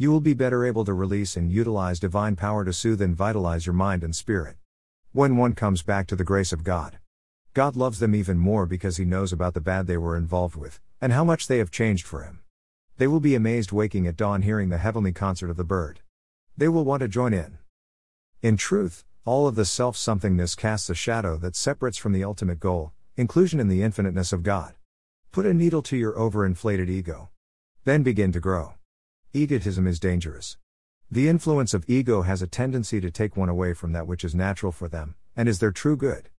[0.00, 3.66] You will be better able to release and utilize divine power to soothe and vitalize
[3.66, 4.56] your mind and spirit.
[5.12, 6.98] When one comes back to the grace of God,
[7.52, 10.80] God loves them even more because He knows about the bad they were involved with,
[11.02, 12.40] and how much they have changed for Him.
[12.96, 16.00] They will be amazed waking at dawn hearing the heavenly concert of the bird.
[16.56, 17.58] They will want to join in.
[18.40, 22.58] In truth, all of the self somethingness casts a shadow that separates from the ultimate
[22.58, 24.72] goal, inclusion in the infiniteness of God.
[25.30, 27.28] Put a needle to your overinflated ego.
[27.84, 28.79] Then begin to grow.
[29.32, 30.56] Egotism is dangerous.
[31.08, 34.34] The influence of ego has a tendency to take one away from that which is
[34.34, 36.30] natural for them, and is their true good.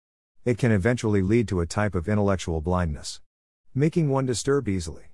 [0.45, 3.20] It can eventually lead to a type of intellectual blindness,
[3.76, 5.05] making one disturb easily.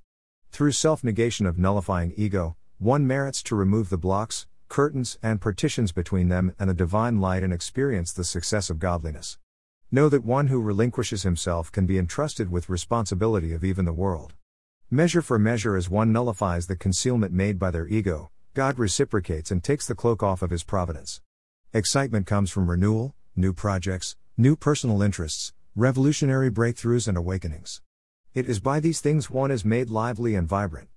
[0.50, 5.92] Through self negation of nullifying ego, one merits to remove the blocks, curtains, and partitions
[5.92, 9.36] between them and the divine light and experience the success of godliness.
[9.90, 14.32] Know that one who relinquishes himself can be entrusted with responsibility of even the world.
[14.90, 19.60] Measure for measure as one nullifies the concealment made by their ego, God reciprocates and
[19.60, 21.20] takes the cloak off of his providence.
[21.72, 27.82] Excitement comes from renewal, new projects, new personal interests, revolutionary breakthroughs, and awakenings.
[28.32, 30.88] It is by these things one is made lively and vibrant.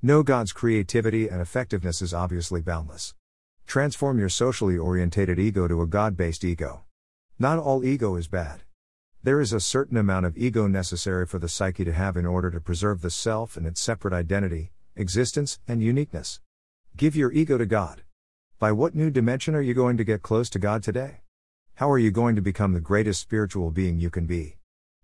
[0.00, 3.12] Know God's creativity and effectiveness is obviously boundless.
[3.66, 6.84] Transform your socially orientated ego to a God based ego.
[7.40, 8.62] Not all ego is bad.
[9.24, 12.50] There is a certain amount of ego necessary for the psyche to have in order
[12.50, 16.40] to preserve the self and its separate identity, existence, and uniqueness.
[16.96, 18.02] Give your ego to God.
[18.58, 21.20] By what new dimension are you going to get close to God today?
[21.74, 24.56] How are you going to become the greatest spiritual being you can be?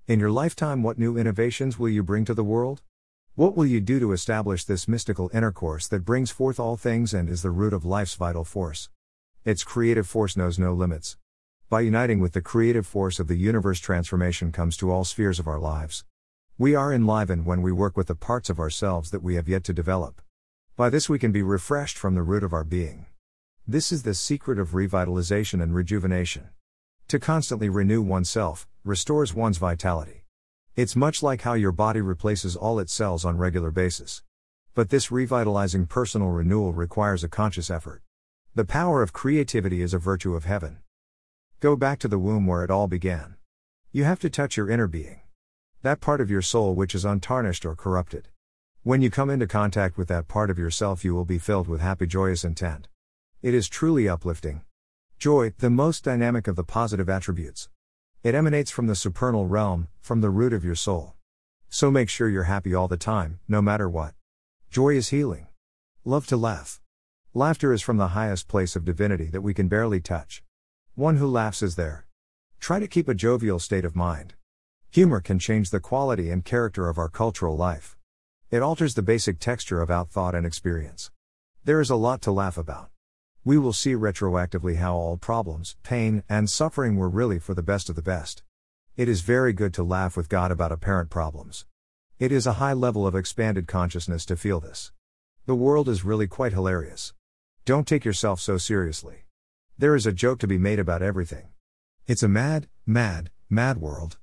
[0.09, 2.83] In your lifetime, what new innovations will you bring to the world?
[3.37, 7.29] What will you do to establish this mystical intercourse that brings forth all things and
[7.29, 8.91] is the root of life's vital force?
[9.45, 11.17] Its creative force knows no limits.
[11.71, 15.47] By uniting with the creative force of the universe, transformation comes to all spheres of
[15.47, 16.03] our lives.
[16.57, 19.65] We are enlivened when we work with the parts of ourselves that we have yet
[19.65, 20.23] to develop.
[20.77, 23.05] By this, we can be refreshed from the root of our being.
[23.67, 26.49] This is the secret of revitalization and rejuvenation.
[27.09, 30.25] To constantly renew oneself restores one's vitality.
[30.75, 34.23] It's much like how your body replaces all its cells on regular basis.
[34.75, 38.01] But this revitalizing personal renewal requires a conscious effort.
[38.55, 40.79] The power of creativity is a virtue of heaven.
[41.61, 43.35] Go back to the womb where it all began.
[43.91, 45.23] You have to touch your inner being.
[45.83, 48.29] That part of your soul which is untarnished or corrupted.
[48.85, 51.81] When you come into contact with that part of yourself, you will be filled with
[51.81, 52.87] happy, joyous intent.
[53.43, 54.61] It is truly uplifting.
[55.19, 57.69] Joy, the most dynamic of the positive attributes.
[58.23, 61.15] It emanates from the supernal realm, from the root of your soul.
[61.69, 64.15] So make sure you're happy all the time, no matter what.
[64.71, 65.49] Joy is healing.
[66.05, 66.81] Love to laugh.
[67.35, 70.45] Laughter is from the highest place of divinity that we can barely touch.
[70.99, 72.07] One who laughs is there.
[72.59, 74.35] Try to keep a jovial state of mind.
[74.91, 77.97] Humor can change the quality and character of our cultural life.
[78.51, 81.13] It alters the basic texture of out thought and experience.
[81.63, 82.91] There is a lot to laugh about
[83.45, 87.89] we will see retroactively how all problems, pain, and suffering were really for the best
[87.89, 88.43] of the best.
[88.97, 91.65] It is very good to laugh with God about apparent problems.
[92.19, 94.91] It is a high level of expanded consciousness to feel this.
[95.47, 97.15] The world is really quite hilarious.
[97.65, 99.28] Don't take yourself so seriously.
[99.81, 101.51] There is a joke to be made about everything.
[102.09, 104.19] It's a mad, mad, mad world.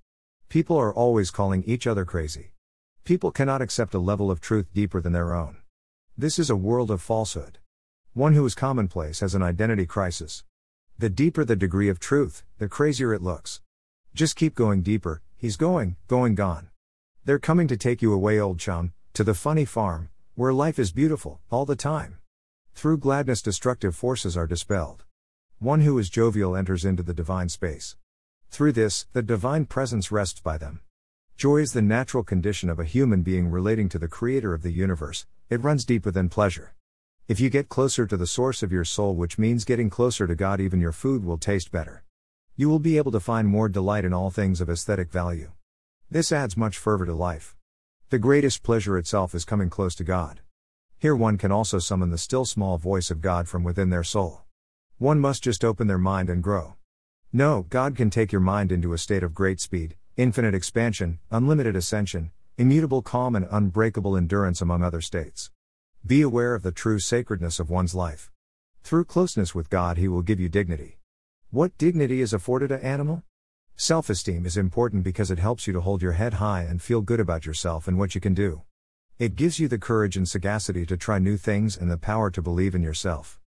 [0.49, 2.51] People are always calling each other crazy.
[3.06, 5.60] People cannot accept a level of truth deeper than their own.
[6.18, 7.60] This is a world of falsehood.
[8.14, 10.43] One who is commonplace has an identity crisis.
[10.99, 13.62] The deeper the degree of truth, the crazier it looks.
[14.14, 16.68] Just keep going deeper, he's going, going gone.
[17.24, 20.91] They're coming to take you away, old chum, to the funny farm, where life is
[20.91, 22.18] beautiful, all the time.
[22.74, 25.05] Through gladness, destructive forces are dispelled.
[25.60, 27.95] One who is jovial enters into the divine space.
[28.49, 30.82] Through this, the divine presence rests by them.
[31.38, 34.72] Joy is the natural condition of a human being relating to the creator of the
[34.72, 36.76] universe, it runs deeper than pleasure.
[37.30, 40.36] If you get closer to the source of your soul, which means getting closer to
[40.36, 42.03] God, even your food will taste better.
[42.58, 45.51] You will be able to find more delight in all things of aesthetic value.
[46.12, 47.56] This adds much fervor to life.
[48.10, 50.41] The greatest pleasure itself is coming close to God.
[50.97, 54.45] Here one can also summon the still small voice of God from within their soul.
[54.98, 56.76] One must just open their mind and grow.
[57.34, 61.76] No, God can take your mind into a state of great speed, infinite expansion, unlimited
[61.76, 65.52] ascension, immutable calm, and unbreakable endurance, among other states.
[66.06, 68.32] Be aware of the true sacredness of one's life.
[68.84, 71.00] Through closeness with God, He will give you dignity.
[71.52, 73.24] What dignity is afforded a animal?
[73.76, 77.02] Self esteem is important because it helps you to hold your head high and feel
[77.02, 78.62] good about yourself and what you can do.
[79.20, 82.41] It gives you the courage and sagacity to try new things and the power to
[82.41, 83.41] believe in yourself.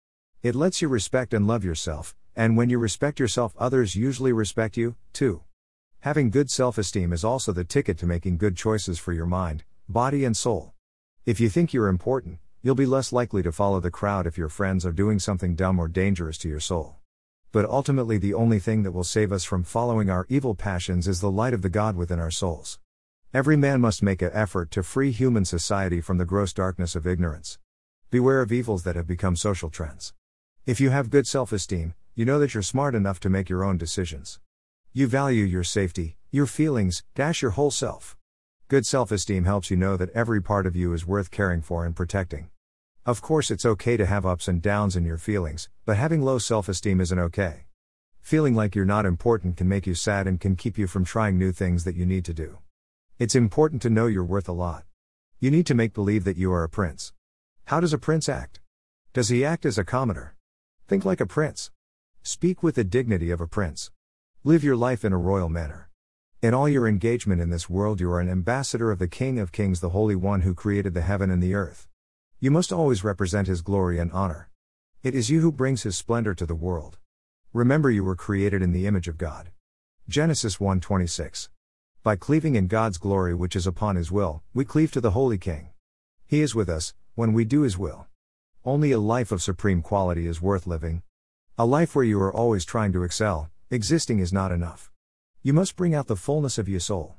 [0.46, 4.78] It lets you respect and love yourself, and when you respect yourself, others usually respect
[4.78, 5.41] you, too.
[6.02, 9.64] Having good self esteem is also the ticket to making good choices for your mind,
[9.89, 10.74] body, and soul.
[11.26, 14.50] If you think you're important, you'll be less likely to follow the crowd if your
[14.50, 16.98] friends are doing something dumb or dangerous to your soul.
[17.52, 21.22] But ultimately, the only thing that will save us from following our evil passions is
[21.22, 22.78] the light of the God within our souls.
[23.34, 27.08] Every man must make an effort to free human society from the gross darkness of
[27.08, 27.58] ignorance.
[28.12, 30.14] Beware of evils that have become social trends.
[30.66, 33.63] If you have good self esteem, you know that you're smart enough to make your
[33.63, 34.39] own decisions.
[34.93, 38.18] You value your safety, your feelings, dash your whole self.
[38.68, 41.86] Good self esteem helps you know that every part of you is worth caring for
[41.86, 42.49] and protecting.
[43.05, 46.39] Of course, it's okay to have ups and downs in your feelings, but having low
[46.39, 47.66] self esteem isn't okay.
[48.20, 51.38] Feeling like you're not important can make you sad and can keep you from trying
[51.38, 52.57] new things that you need to do.
[53.20, 54.86] It's important to know you're worth a lot.
[55.39, 57.13] You need to make believe that you are a prince.
[57.66, 58.61] How does a prince act?
[59.13, 60.35] Does he act as a commoner?
[60.88, 61.72] Think like a prince.
[62.22, 63.90] Speak with the dignity of a prince.
[64.44, 65.90] Live your life in a royal manner.
[66.44, 69.52] In all your engagement in this world, you are an ambassador of the King of
[69.52, 71.88] Kings, the Holy One who created the heaven and the earth.
[72.40, 74.52] You must always represent His glory and honor.
[75.02, 77.00] It is you who brings His splendor to the world.
[77.52, 79.50] Remember, you were created in the image of God.
[80.08, 81.50] Genesis 1:26.
[82.04, 85.40] By cleaving in God's glory, which is upon His will, we cleave to the Holy
[85.40, 85.70] King.
[86.28, 88.06] He is with us when we do His will.
[88.68, 91.03] Only a life of supreme quality is worth living.
[91.55, 94.91] A life where you are always trying to excel, Existing is not enough.
[95.43, 97.13] You must bring out the fullness of your soul.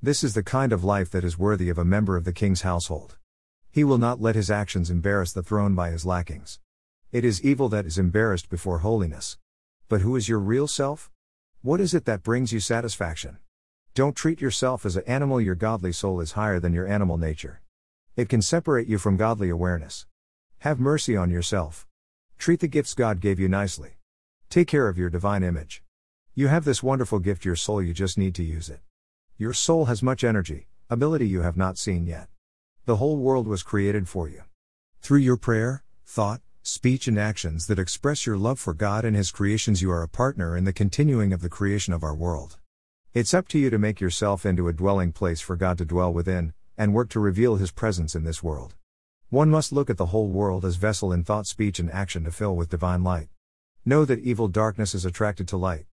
[0.00, 2.62] This is the kind of life that is worthy of a member of the king's
[2.62, 3.16] household.
[3.72, 6.60] He will not let his actions embarrass the throne by his lackings.
[7.10, 9.36] It is evil that is embarrassed before holiness.
[9.88, 11.10] But who is your real self?
[11.60, 13.38] What is it that brings you satisfaction?
[13.94, 17.62] Don't treat yourself as an animal, your godly soul is higher than your animal nature.
[18.14, 20.06] It can separate you from godly awareness.
[20.64, 21.86] Have mercy on yourself.
[22.38, 23.98] Treat the gifts God gave you nicely.
[24.48, 25.82] Take care of your divine image.
[26.34, 28.80] You have this wonderful gift, your soul, you just need to use it.
[29.36, 32.28] Your soul has much energy, ability you have not seen yet.
[32.86, 34.44] The whole world was created for you.
[35.02, 39.30] Through your prayer, thought, speech, and actions that express your love for God and His
[39.30, 42.56] creations, you are a partner in the continuing of the creation of our world.
[43.12, 46.10] It's up to you to make yourself into a dwelling place for God to dwell
[46.10, 48.76] within, and work to reveal His presence in this world.
[49.34, 52.30] One must look at the whole world as vessel in thought, speech, and action to
[52.30, 53.30] fill with divine light.
[53.84, 55.86] Know that evil darkness is attracted to light.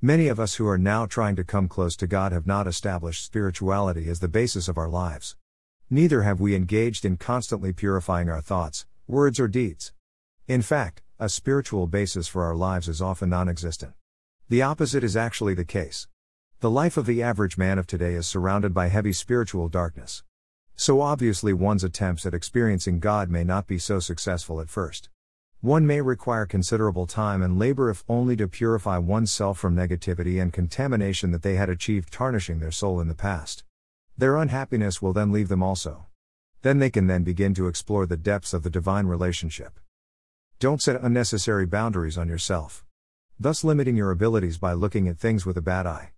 [0.00, 3.22] Many of us who are now trying to come close to God have not established
[3.22, 5.36] spirituality as the basis of our lives.
[5.90, 9.92] Neither have we engaged in constantly purifying our thoughts, words, or deeds.
[10.48, 13.92] In fact, a spiritual basis for our lives is often non existent.
[14.48, 16.08] The opposite is actually the case.
[16.60, 20.22] The life of the average man of today is surrounded by heavy spiritual darkness.
[20.76, 25.08] So obviously, one's attempts at experiencing God may not be so successful at first.
[25.62, 30.52] One may require considerable time and labor if only to purify oneself from negativity and
[30.52, 33.64] contamination that they had achieved tarnishing their soul in the past.
[34.18, 36.06] Their unhappiness will then leave them also.
[36.60, 39.80] Then they can then begin to explore the depths of the divine relationship.
[40.58, 42.84] Don't set unnecessary boundaries on yourself.
[43.40, 46.10] Thus limiting your abilities by looking at things with a bad eye.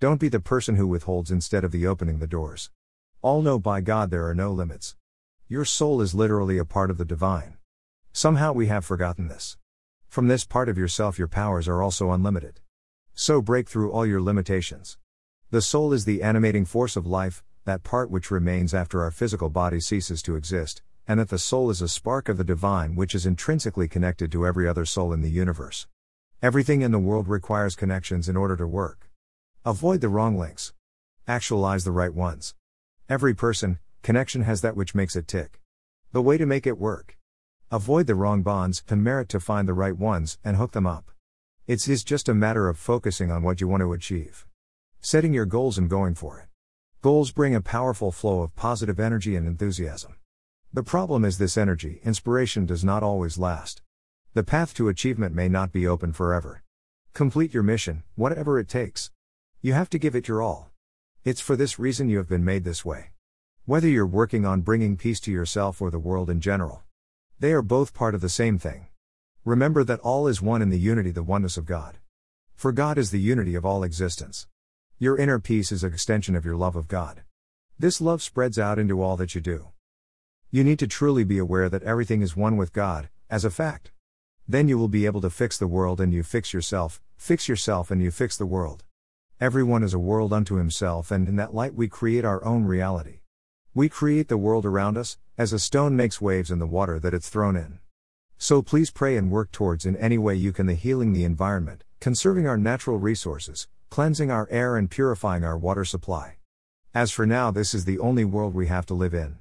[0.00, 2.70] Don't be the person who withholds instead of the opening the doors.
[3.22, 4.96] All know by God there are no limits.
[5.46, 7.58] Your soul is literally a part of the divine.
[8.14, 9.58] Somehow we have forgotten this.
[10.08, 12.60] From this part of yourself, your powers are also unlimited.
[13.12, 14.96] So break through all your limitations.
[15.50, 19.50] The soul is the animating force of life, that part which remains after our physical
[19.50, 23.14] body ceases to exist, and that the soul is a spark of the divine which
[23.14, 25.86] is intrinsically connected to every other soul in the universe.
[26.40, 29.10] Everything in the world requires connections in order to work.
[29.66, 30.72] Avoid the wrong links.
[31.28, 32.54] Actualize the right ones.
[33.10, 35.60] Every person, connection has that which makes it tick.
[36.12, 37.18] The way to make it work
[37.72, 41.10] Avoid the wrong bonds, and merit to find the right ones, and hook them up.
[41.66, 44.46] It's is just a matter of focusing on what you want to achieve.
[45.00, 46.46] Setting your goals and going for it.
[47.02, 50.14] Goals bring a powerful flow of positive energy and enthusiasm.
[50.72, 53.82] The problem is this energy, inspiration does not always last.
[54.34, 56.62] The path to achievement may not be open forever.
[57.12, 59.10] Complete your mission, whatever it takes.
[59.62, 60.69] You have to give it your all.
[61.22, 63.10] It's for this reason you have been made this way.
[63.66, 66.82] Whether you're working on bringing peace to yourself or the world in general,
[67.38, 68.86] they are both part of the same thing.
[69.44, 71.98] Remember that all is one in the unity, the oneness of God.
[72.54, 74.46] For God is the unity of all existence.
[74.98, 77.20] Your inner peace is an extension of your love of God.
[77.78, 79.68] This love spreads out into all that you do.
[80.50, 83.92] You need to truly be aware that everything is one with God, as a fact.
[84.48, 87.90] Then you will be able to fix the world and you fix yourself, fix yourself
[87.90, 88.84] and you fix the world.
[89.40, 93.20] Everyone is a world unto himself, and in that light we create our own reality.
[93.72, 97.14] We create the world around us, as a stone makes waves in the water that
[97.14, 97.78] it's thrown in.
[98.36, 101.84] So please pray and work towards in any way you can the healing the environment,
[102.00, 106.36] conserving our natural resources, cleansing our air and purifying our water supply.
[106.92, 109.38] As for now, this is the only world we have to live in.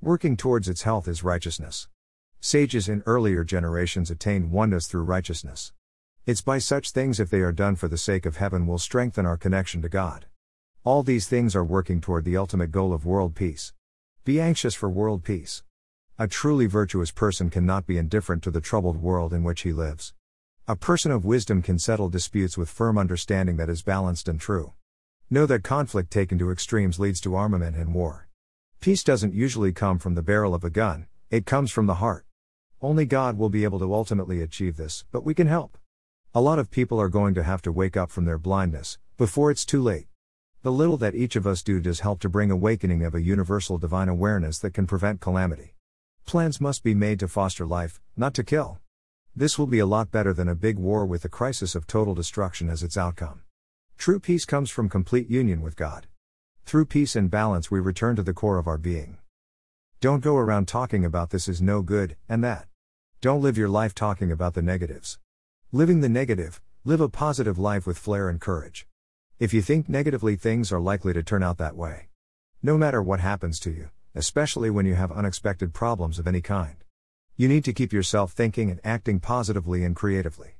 [0.00, 1.86] Working towards its health is righteousness.
[2.40, 5.74] Sages in earlier generations attained oneness through righteousness.
[6.26, 9.26] It's by such things, if they are done for the sake of heaven, will strengthen
[9.26, 10.24] our connection to God.
[10.82, 13.74] All these things are working toward the ultimate goal of world peace.
[14.24, 15.64] Be anxious for world peace.
[16.18, 20.14] A truly virtuous person cannot be indifferent to the troubled world in which he lives.
[20.66, 24.72] A person of wisdom can settle disputes with firm understanding that is balanced and true.
[25.28, 28.28] Know that conflict taken to extremes leads to armament and war.
[28.80, 32.24] Peace doesn't usually come from the barrel of a gun, it comes from the heart.
[32.80, 35.76] Only God will be able to ultimately achieve this, but we can help.
[36.36, 39.52] A lot of people are going to have to wake up from their blindness, before
[39.52, 40.08] it's too late.
[40.62, 43.78] The little that each of us do does help to bring awakening of a universal
[43.78, 45.76] divine awareness that can prevent calamity.
[46.26, 48.80] Plans must be made to foster life, not to kill.
[49.36, 52.16] This will be a lot better than a big war with the crisis of total
[52.16, 53.42] destruction as its outcome.
[53.96, 56.08] True peace comes from complete union with God.
[56.64, 59.18] Through peace and balance, we return to the core of our being.
[60.00, 62.66] Don't go around talking about this is no good, and that.
[63.20, 65.20] Don't live your life talking about the negatives.
[65.74, 68.86] Living the negative, live a positive life with flair and courage.
[69.40, 72.10] If you think negatively, things are likely to turn out that way.
[72.62, 76.76] No matter what happens to you, especially when you have unexpected problems of any kind.
[77.36, 80.58] You need to keep yourself thinking and acting positively and creatively.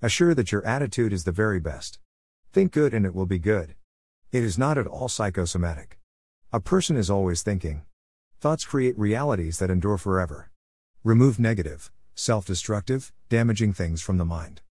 [0.00, 1.98] Assure that your attitude is the very best.
[2.50, 3.74] Think good and it will be good.
[4.32, 5.98] It is not at all psychosomatic.
[6.54, 7.82] A person is always thinking,
[8.40, 10.50] Thoughts create realities that endure forever.
[11.02, 14.62] Remove negative, self destructive, damaging things from the mind.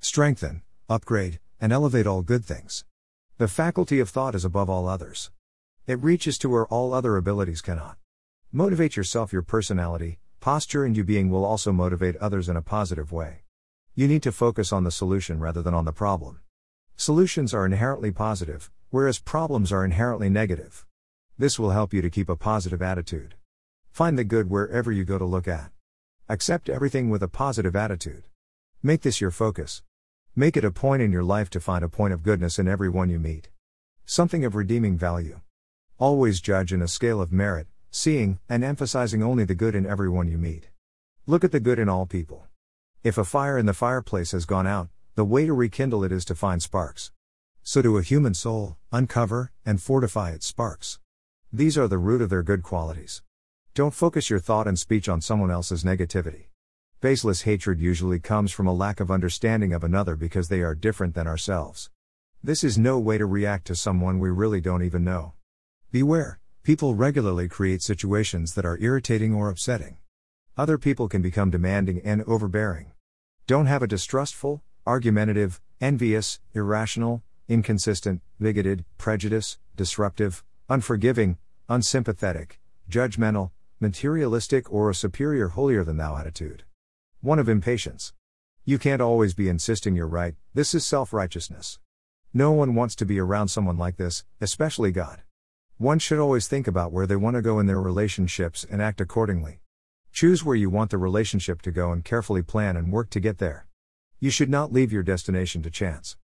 [0.00, 2.84] Strengthen, upgrade, and elevate all good things.
[3.38, 5.30] The faculty of thought is above all others.
[5.86, 7.98] It reaches to where all other abilities cannot.
[8.50, 13.12] Motivate yourself, your personality, posture, and you being will also motivate others in a positive
[13.12, 13.42] way.
[13.94, 16.40] You need to focus on the solution rather than on the problem.
[16.96, 20.84] Solutions are inherently positive, whereas problems are inherently negative.
[21.38, 23.36] This will help you to keep a positive attitude.
[23.92, 25.70] Find the good wherever you go to look at.
[26.30, 28.24] Accept everything with a positive attitude.
[28.82, 29.82] Make this your focus.
[30.36, 33.08] Make it a point in your life to find a point of goodness in everyone
[33.08, 33.48] you meet.
[34.04, 35.40] Something of redeeming value.
[35.96, 40.28] Always judge in a scale of merit, seeing and emphasizing only the good in everyone
[40.28, 40.68] you meet.
[41.26, 42.44] Look at the good in all people.
[43.02, 46.26] If a fire in the fireplace has gone out, the way to rekindle it is
[46.26, 47.10] to find sparks.
[47.62, 50.98] So to a human soul, uncover and fortify its sparks.
[51.50, 53.22] These are the root of their good qualities.
[53.78, 56.46] Don't focus your thought and speech on someone else's negativity.
[57.00, 61.14] Baseless hatred usually comes from a lack of understanding of another because they are different
[61.14, 61.88] than ourselves.
[62.42, 65.34] This is no way to react to someone we really don't even know.
[65.92, 69.98] Beware, people regularly create situations that are irritating or upsetting.
[70.56, 72.90] Other people can become demanding and overbearing.
[73.46, 82.58] Don't have a distrustful, argumentative, envious, irrational, inconsistent, bigoted, prejudiced, disruptive, unforgiving, unsympathetic,
[82.90, 86.64] judgmental, materialistic, or a superior holier than thou attitude.
[87.20, 88.12] One of impatience.
[88.64, 91.78] You can't always be insisting you're right, this is self righteousness.
[92.34, 95.22] No one wants to be around someone like this, especially God.
[95.78, 99.00] One should always think about where they want to go in their relationships and act
[99.00, 99.60] accordingly.
[100.12, 103.38] Choose where you want the relationship to go and carefully plan and work to get
[103.38, 103.68] there.
[104.18, 106.16] You should not leave your destination to chance.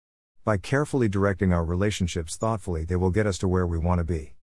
[0.44, 4.04] By carefully directing our relationships thoughtfully, they will get us to where we want to
[4.04, 4.34] be.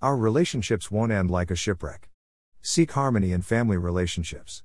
[0.00, 2.08] Our relationships won't end like a shipwreck.
[2.66, 4.62] Seek harmony in family relationships.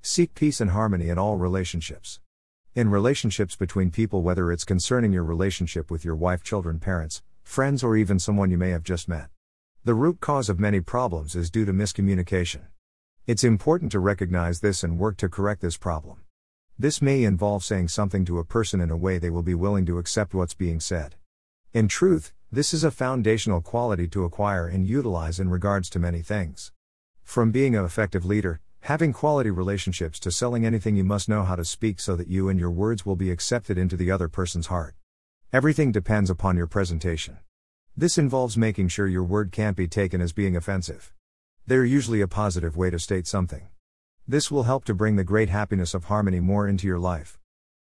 [0.00, 2.20] Seek peace and harmony in all relationships.
[2.76, 7.82] In relationships between people, whether it's concerning your relationship with your wife, children, parents, friends,
[7.82, 9.30] or even someone you may have just met.
[9.84, 12.68] The root cause of many problems is due to miscommunication.
[13.26, 16.20] It's important to recognize this and work to correct this problem.
[16.78, 19.86] This may involve saying something to a person in a way they will be willing
[19.86, 21.16] to accept what's being said.
[21.72, 26.22] In truth, this is a foundational quality to acquire and utilize in regards to many
[26.22, 26.70] things.
[27.30, 31.54] From being an effective leader, having quality relationships to selling anything, you must know how
[31.54, 34.66] to speak so that you and your words will be accepted into the other person's
[34.66, 34.96] heart.
[35.52, 37.38] Everything depends upon your presentation.
[37.96, 41.12] This involves making sure your word can't be taken as being offensive.
[41.68, 43.68] They're usually a positive way to state something.
[44.26, 47.38] This will help to bring the great happiness of harmony more into your life.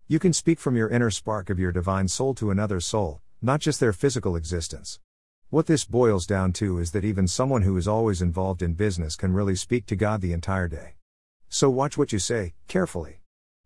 [0.10, 3.62] You can speak from your inner spark of your divine soul to another soul, not
[3.62, 5.00] just their physical existence.
[5.50, 9.16] What this boils down to is that even someone who is always involved in business
[9.16, 10.96] can really speak to God the entire day.
[11.48, 13.22] So watch what you say, carefully.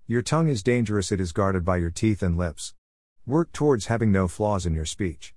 [0.05, 2.75] Your tongue is dangerous, it is guarded by your teeth and lips.
[3.25, 5.34] Work towards having no flaws in your speech.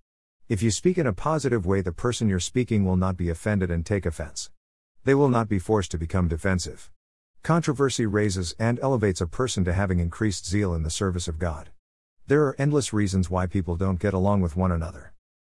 [0.46, 3.70] If you speak in a positive way, the person you're speaking will not be offended
[3.70, 4.50] and take offense.
[5.04, 6.90] They will not be forced to become defensive.
[7.42, 11.70] Controversy raises and elevates a person to having increased zeal in the service of God.
[12.26, 15.13] There are endless reasons why people don't get along with one another.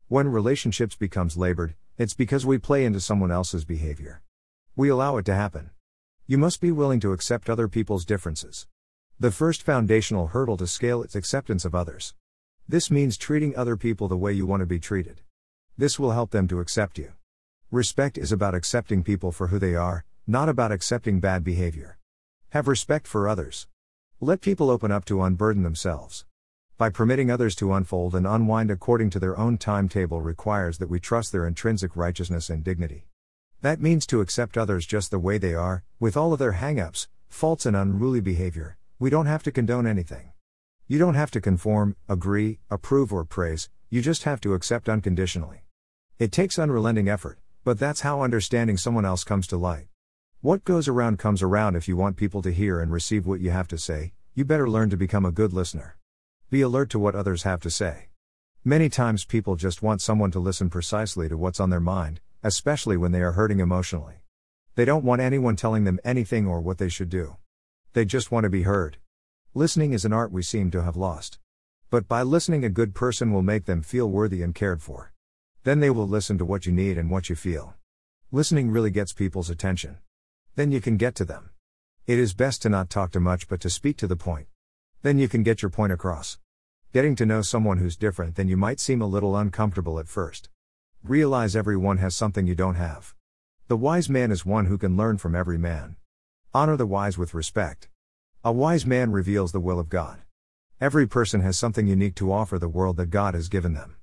[0.09, 4.21] When relationships becomes labored, it's because we play into someone else's behavior.
[4.73, 5.71] We allow it to happen.
[6.25, 8.67] You must be willing to accept other people's differences.
[9.19, 12.13] The first foundational hurdle to scale is acceptance of others.
[12.69, 15.23] This means treating other people the way you want to be treated.
[15.77, 17.11] This will help them to accept you.
[17.69, 21.97] Respect is about accepting people for who they are, not about accepting bad behavior.
[22.51, 23.67] Have respect for others.
[24.21, 26.26] Let people open up to unburden themselves
[26.77, 30.99] by permitting others to unfold and unwind according to their own timetable requires that we
[30.99, 33.07] trust their intrinsic righteousness and dignity.
[33.61, 36.79] That means to accept others just the way they are, with all of their hang
[36.79, 38.77] ups, faults, and unruly behavior.
[38.99, 40.33] We don't have to condone anything.
[40.87, 45.63] You don't have to conform, agree, approve, or praise, you just have to accept unconditionally.
[46.19, 49.87] It takes unrelenting effort, but that's how understanding someone else comes to light.
[50.41, 53.49] What goes around comes around if you want people to hear and receive what you
[53.49, 55.96] have to say, you better learn to become a good listener.
[56.49, 58.07] Be alert to what others have to say.
[58.63, 62.95] Many times people just want someone to listen precisely to what's on their mind, especially
[62.95, 64.21] when they are hurting emotionally.
[64.75, 67.35] They don't want anyone telling them anything or what they should do.
[67.91, 68.95] They just want to be heard.
[69.53, 71.37] Listening is an art we seem to have lost.
[71.89, 75.11] But by listening, a good person will make them feel worthy and cared for.
[75.65, 77.73] Then they will listen to what you need and what you feel.
[78.31, 79.97] Listening really gets people's attention.
[80.55, 81.49] Then you can get to them.
[82.05, 84.47] It is best to not talk too much but to speak to the point.
[85.03, 86.39] Then you can get your point across.
[86.91, 90.49] Getting to know someone who's different than you might seem a little uncomfortable at first.
[91.03, 93.13] Realize everyone has something you don't have.
[93.67, 95.97] The wise man is one who can learn from every man.
[96.53, 97.89] Honor the wise with respect.
[98.43, 100.21] A wise man reveals the will of God.
[100.81, 103.97] Every person has something unique to offer the world that God has given them.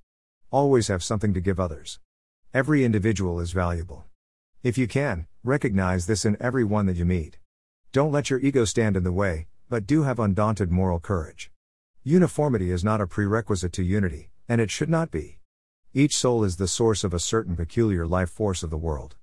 [0.50, 1.98] Always have something to give others.
[2.52, 4.04] Every individual is valuable.
[4.62, 7.38] If you can, recognize this in every one that you meet.
[7.90, 11.50] Don't let your ego stand in the way, but do have undaunted moral courage.
[12.02, 15.38] Uniformity is not a prerequisite to unity, and it should not be.
[15.92, 19.16] Each soul is the source of a certain peculiar life force of the world.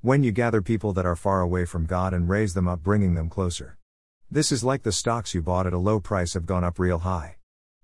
[0.00, 3.14] When you gather people that are far away from God and raise them up, bringing
[3.14, 3.78] them closer.
[4.30, 6.98] This is like the stocks you bought at a low price have gone up real
[6.98, 7.36] high.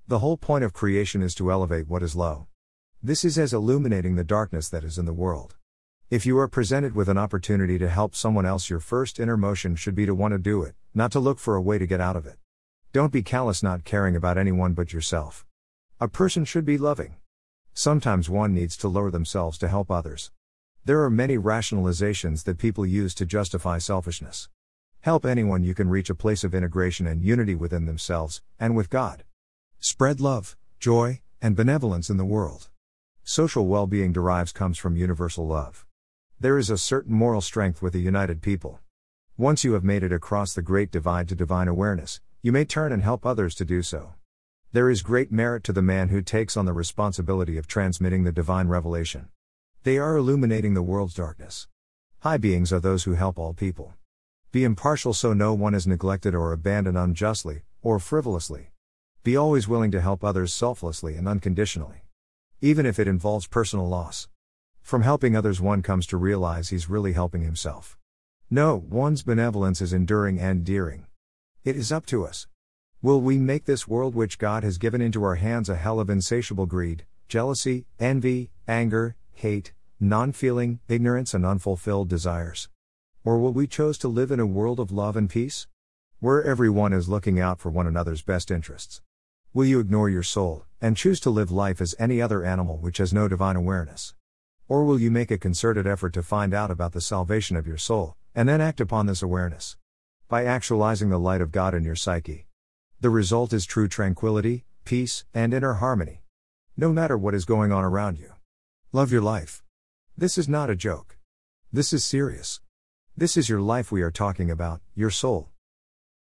[0.09, 2.49] The whole point of creation is to elevate what is low.
[3.03, 5.55] This is as illuminating the darkness that is in the world.
[6.11, 9.77] If you are presented with an opportunity to help someone else, your first inner motion
[9.77, 12.01] should be to want to do it, not to look for a way to get
[12.01, 12.37] out of it.
[12.93, 15.47] Don't be callous not caring about anyone but yourself.
[16.01, 17.15] A person should be loving.
[17.75, 20.33] Sometimes one needs to lower themselves to help others.
[20.85, 24.49] There are many rationalizations that people use to justify selfishness.
[25.03, 28.91] Help anyone you can reach a place of integration and unity within themselves and with
[28.91, 29.23] God.
[29.79, 32.69] Spread love, joy, and benevolence in the world.
[33.23, 35.87] Social well being derives comes from universal love.
[36.43, 38.81] There is a certain moral strength with a united people.
[39.37, 42.93] Once you have made it across the great divide to divine awareness, you may turn
[42.93, 44.15] and help others to do so.
[44.73, 48.33] There is great merit to the man who takes on the responsibility of transmitting the
[48.33, 49.29] divine revelation.
[49.83, 51.69] They are illuminating the world's darkness.
[52.21, 53.93] High beings are those who help all people.
[54.51, 58.71] Be impartial so no one is neglected or abandoned unjustly, or frivolously.
[59.25, 62.07] Be always willing to help others selflessly and unconditionally.
[62.63, 64.30] Even if it involves personal loss.
[64.83, 67.97] From helping others, one comes to realize he's really helping himself.
[68.51, 71.07] No, one's benevolence is enduring and endearing.
[71.65, 72.49] It is up to us.
[73.03, 76.11] Will we make this world which God has given into our hands a hell of
[76.11, 82.69] insatiable greed, jealousy, envy, anger, hate, non feeling, ignorance, and unfulfilled desires?
[83.25, 85.67] Or will we choose to live in a world of love and peace?
[86.19, 89.01] Where everyone is looking out for one another's best interests?
[89.55, 92.99] Will you ignore your soul, and choose to live life as any other animal which
[92.99, 94.15] has no divine awareness?
[94.71, 97.77] Or will you make a concerted effort to find out about the salvation of your
[97.77, 99.77] soul, and then act upon this awareness?
[100.29, 102.47] By actualizing the light of God in your psyche.
[103.01, 106.23] The result is true tranquility, peace, and inner harmony.
[106.77, 108.35] No matter what is going on around you.
[108.93, 109.65] Love your life.
[110.17, 111.19] This is not a joke.
[111.73, 112.61] This is serious.
[113.17, 115.49] This is your life we are talking about, your soul.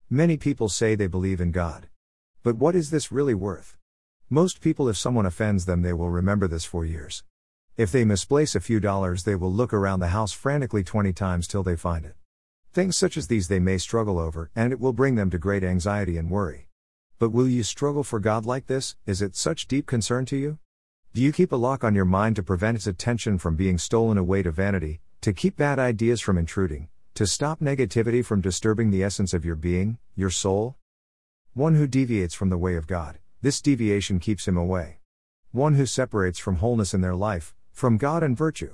[0.09, 1.87] Many people say they believe in God.
[2.41, 3.77] But what is this really worth?
[4.27, 7.23] Most people, if someone offends them, they will remember this for years.
[7.79, 11.47] If they misplace a few dollars, they will look around the house frantically 20 times
[11.47, 12.15] till they find it.
[12.73, 15.63] Things such as these they may struggle over, and it will bring them to great
[15.63, 16.67] anxiety and worry.
[17.19, 18.97] But will you struggle for God like this?
[19.05, 20.59] Is it such deep concern to you?
[21.13, 24.17] Do you keep a lock on your mind to prevent its attention from being stolen
[24.17, 29.05] away to vanity, to keep bad ideas from intruding, to stop negativity from disturbing the
[29.05, 30.75] essence of your being, your soul?
[31.53, 34.99] One who deviates from the way of God, this deviation keeps him away.
[35.53, 38.73] One who separates from wholeness in their life, from God and virtue,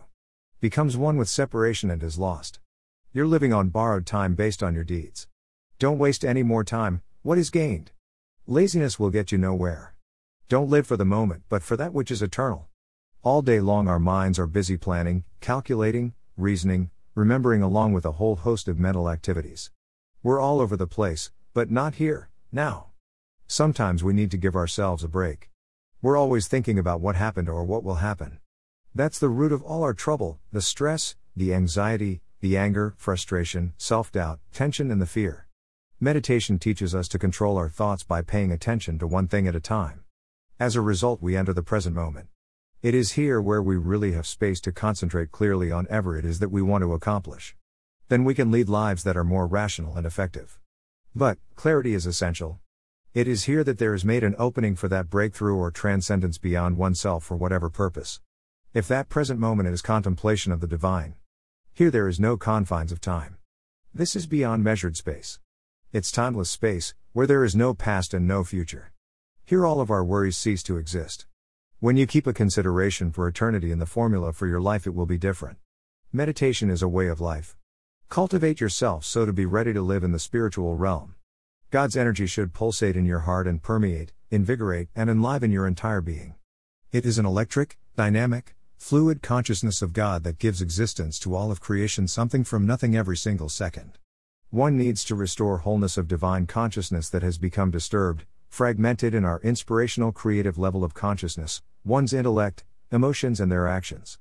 [0.59, 2.59] becomes one with separation and is lost.
[3.13, 5.27] You're living on borrowed time based on your deeds.
[5.79, 7.91] Don't waste any more time, what is gained?
[8.47, 9.95] Laziness will get you nowhere.
[10.47, 12.67] Don't live for the moment, but for that which is eternal.
[13.23, 18.35] All day long, our minds are busy planning, calculating, reasoning, remembering, along with a whole
[18.35, 19.71] host of mental activities.
[20.21, 22.87] We're all over the place, but not here, now.
[23.47, 25.49] Sometimes we need to give ourselves a break.
[26.01, 28.39] We're always thinking about what happened or what will happen.
[28.97, 34.09] That's the root of all our trouble the stress, the anxiety, the anger, frustration, self
[34.09, 35.47] doubt, tension, and the fear.
[35.99, 39.59] Meditation teaches us to control our thoughts by paying attention to one thing at a
[39.59, 40.05] time.
[40.61, 42.29] As a result, we enter the present moment.
[42.81, 46.39] It is here where we really have space to concentrate clearly on ever it is
[46.39, 47.53] that we want to accomplish.
[48.07, 50.57] Then we can lead lives that are more rational and effective.
[51.13, 52.61] But, clarity is essential.
[53.13, 56.77] It is here that there is made an opening for that breakthrough or transcendence beyond
[56.77, 58.21] oneself for whatever purpose.
[58.75, 61.15] If that present moment is contemplation of the divine,
[61.71, 63.37] here there is no confines of time.
[63.93, 65.39] This is beyond measured space.
[65.93, 68.91] It's timeless space, where there is no past and no future.
[69.45, 71.25] Here all of our worries cease to exist.
[71.79, 75.05] When you keep a consideration for eternity in the formula for your life, it will
[75.05, 75.57] be different.
[76.11, 77.55] Meditation is a way of life.
[78.09, 81.15] Cultivate yourself so to be ready to live in the spiritual realm.
[81.71, 86.35] God's energy should pulsate in your heart and permeate, invigorate, and enliven your entire being.
[86.91, 91.61] It is an electric, dynamic, fluid consciousness of God that gives existence to all of
[91.61, 93.97] creation something from nothing every single second.
[94.49, 99.41] One needs to restore wholeness of divine consciousness that has become disturbed, fragmented in our
[99.41, 104.19] inspirational creative level of consciousness, one's intellect, emotions, and their actions.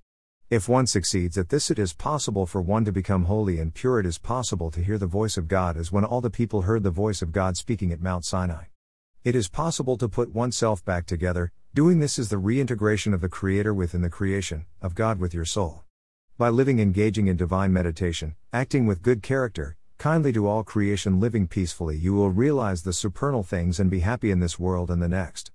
[0.51, 3.99] If one succeeds at this, it is possible for one to become holy and pure.
[3.99, 6.83] It is possible to hear the voice of God as when all the people heard
[6.83, 8.65] the voice of God speaking at Mount Sinai.
[9.25, 13.29] It is possible to put oneself back together, Doing this is the reintegration of the
[13.29, 15.83] Creator within the creation, of God with your soul.
[16.39, 21.49] By living engaging in divine meditation, acting with good character, kindly to all creation, living
[21.49, 25.09] peacefully, you will realize the supernal things and be happy in this world and the
[25.09, 25.51] next.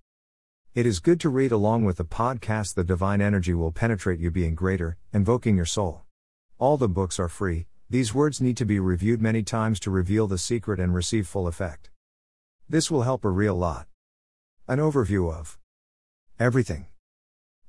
[0.75, 2.73] It is good to read along with the podcast.
[2.73, 6.01] The divine energy will penetrate you, being greater, invoking your soul.
[6.57, 10.27] All the books are free, these words need to be reviewed many times to reveal
[10.27, 11.91] the secret and receive full effect.
[12.67, 13.87] This will help a real lot.
[14.67, 15.58] An overview of
[16.39, 16.85] Everything.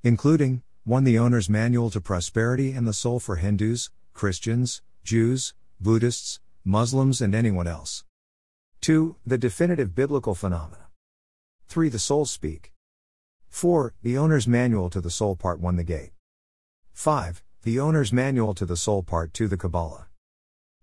[0.05, 1.03] Including 1.
[1.03, 7.35] The Owner's Manual to Prosperity and the Soul for Hindus, Christians, Jews, Buddhists, Muslims, and
[7.35, 8.05] anyone else.
[8.83, 9.17] 2.
[9.27, 10.87] The Definitive Biblical Phenomena.
[11.67, 11.89] 3.
[11.89, 12.73] The Soul Speak.
[13.49, 13.93] 4.
[14.05, 16.13] The Owner's Manual to the Soul Part 1 The Gate.
[16.93, 17.43] 5.
[17.65, 20.07] The Owner's Manual to the Soul Part 2 The Kabbalah.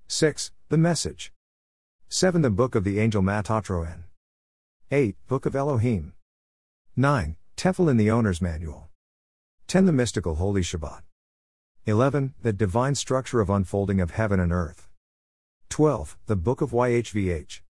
[0.09, 0.51] 6.
[0.67, 1.31] The Message.
[2.09, 2.41] 7.
[2.41, 4.03] The Book of the Angel Metatron.
[4.91, 5.15] 8.
[5.29, 6.11] Book of Elohim.
[6.97, 7.36] 9.
[7.57, 8.87] Tefillin the Owner's Manual.
[9.65, 9.87] 10.
[9.87, 11.01] The Mystical Holy Shabbat.
[11.85, 12.35] 11.
[12.43, 14.87] The Divine Structure of Unfolding of Heaven and Earth.
[15.69, 16.19] 12.
[16.27, 17.61] The Book of YHVH.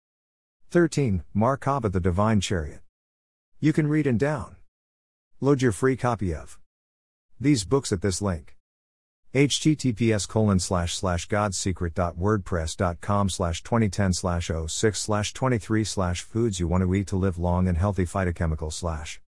[0.73, 1.23] 13.
[1.37, 2.81] Markaba the Divine Chariot.
[3.61, 4.57] You can read and down.
[5.41, 6.59] Load your free copy of
[7.39, 8.57] these books at this link
[9.35, 16.83] https colon slash slash godsecret.wordpress.com slash 2010 slash 06 slash 23 slash foods you want
[16.83, 19.21] to eat to live long and healthy phytochemical slash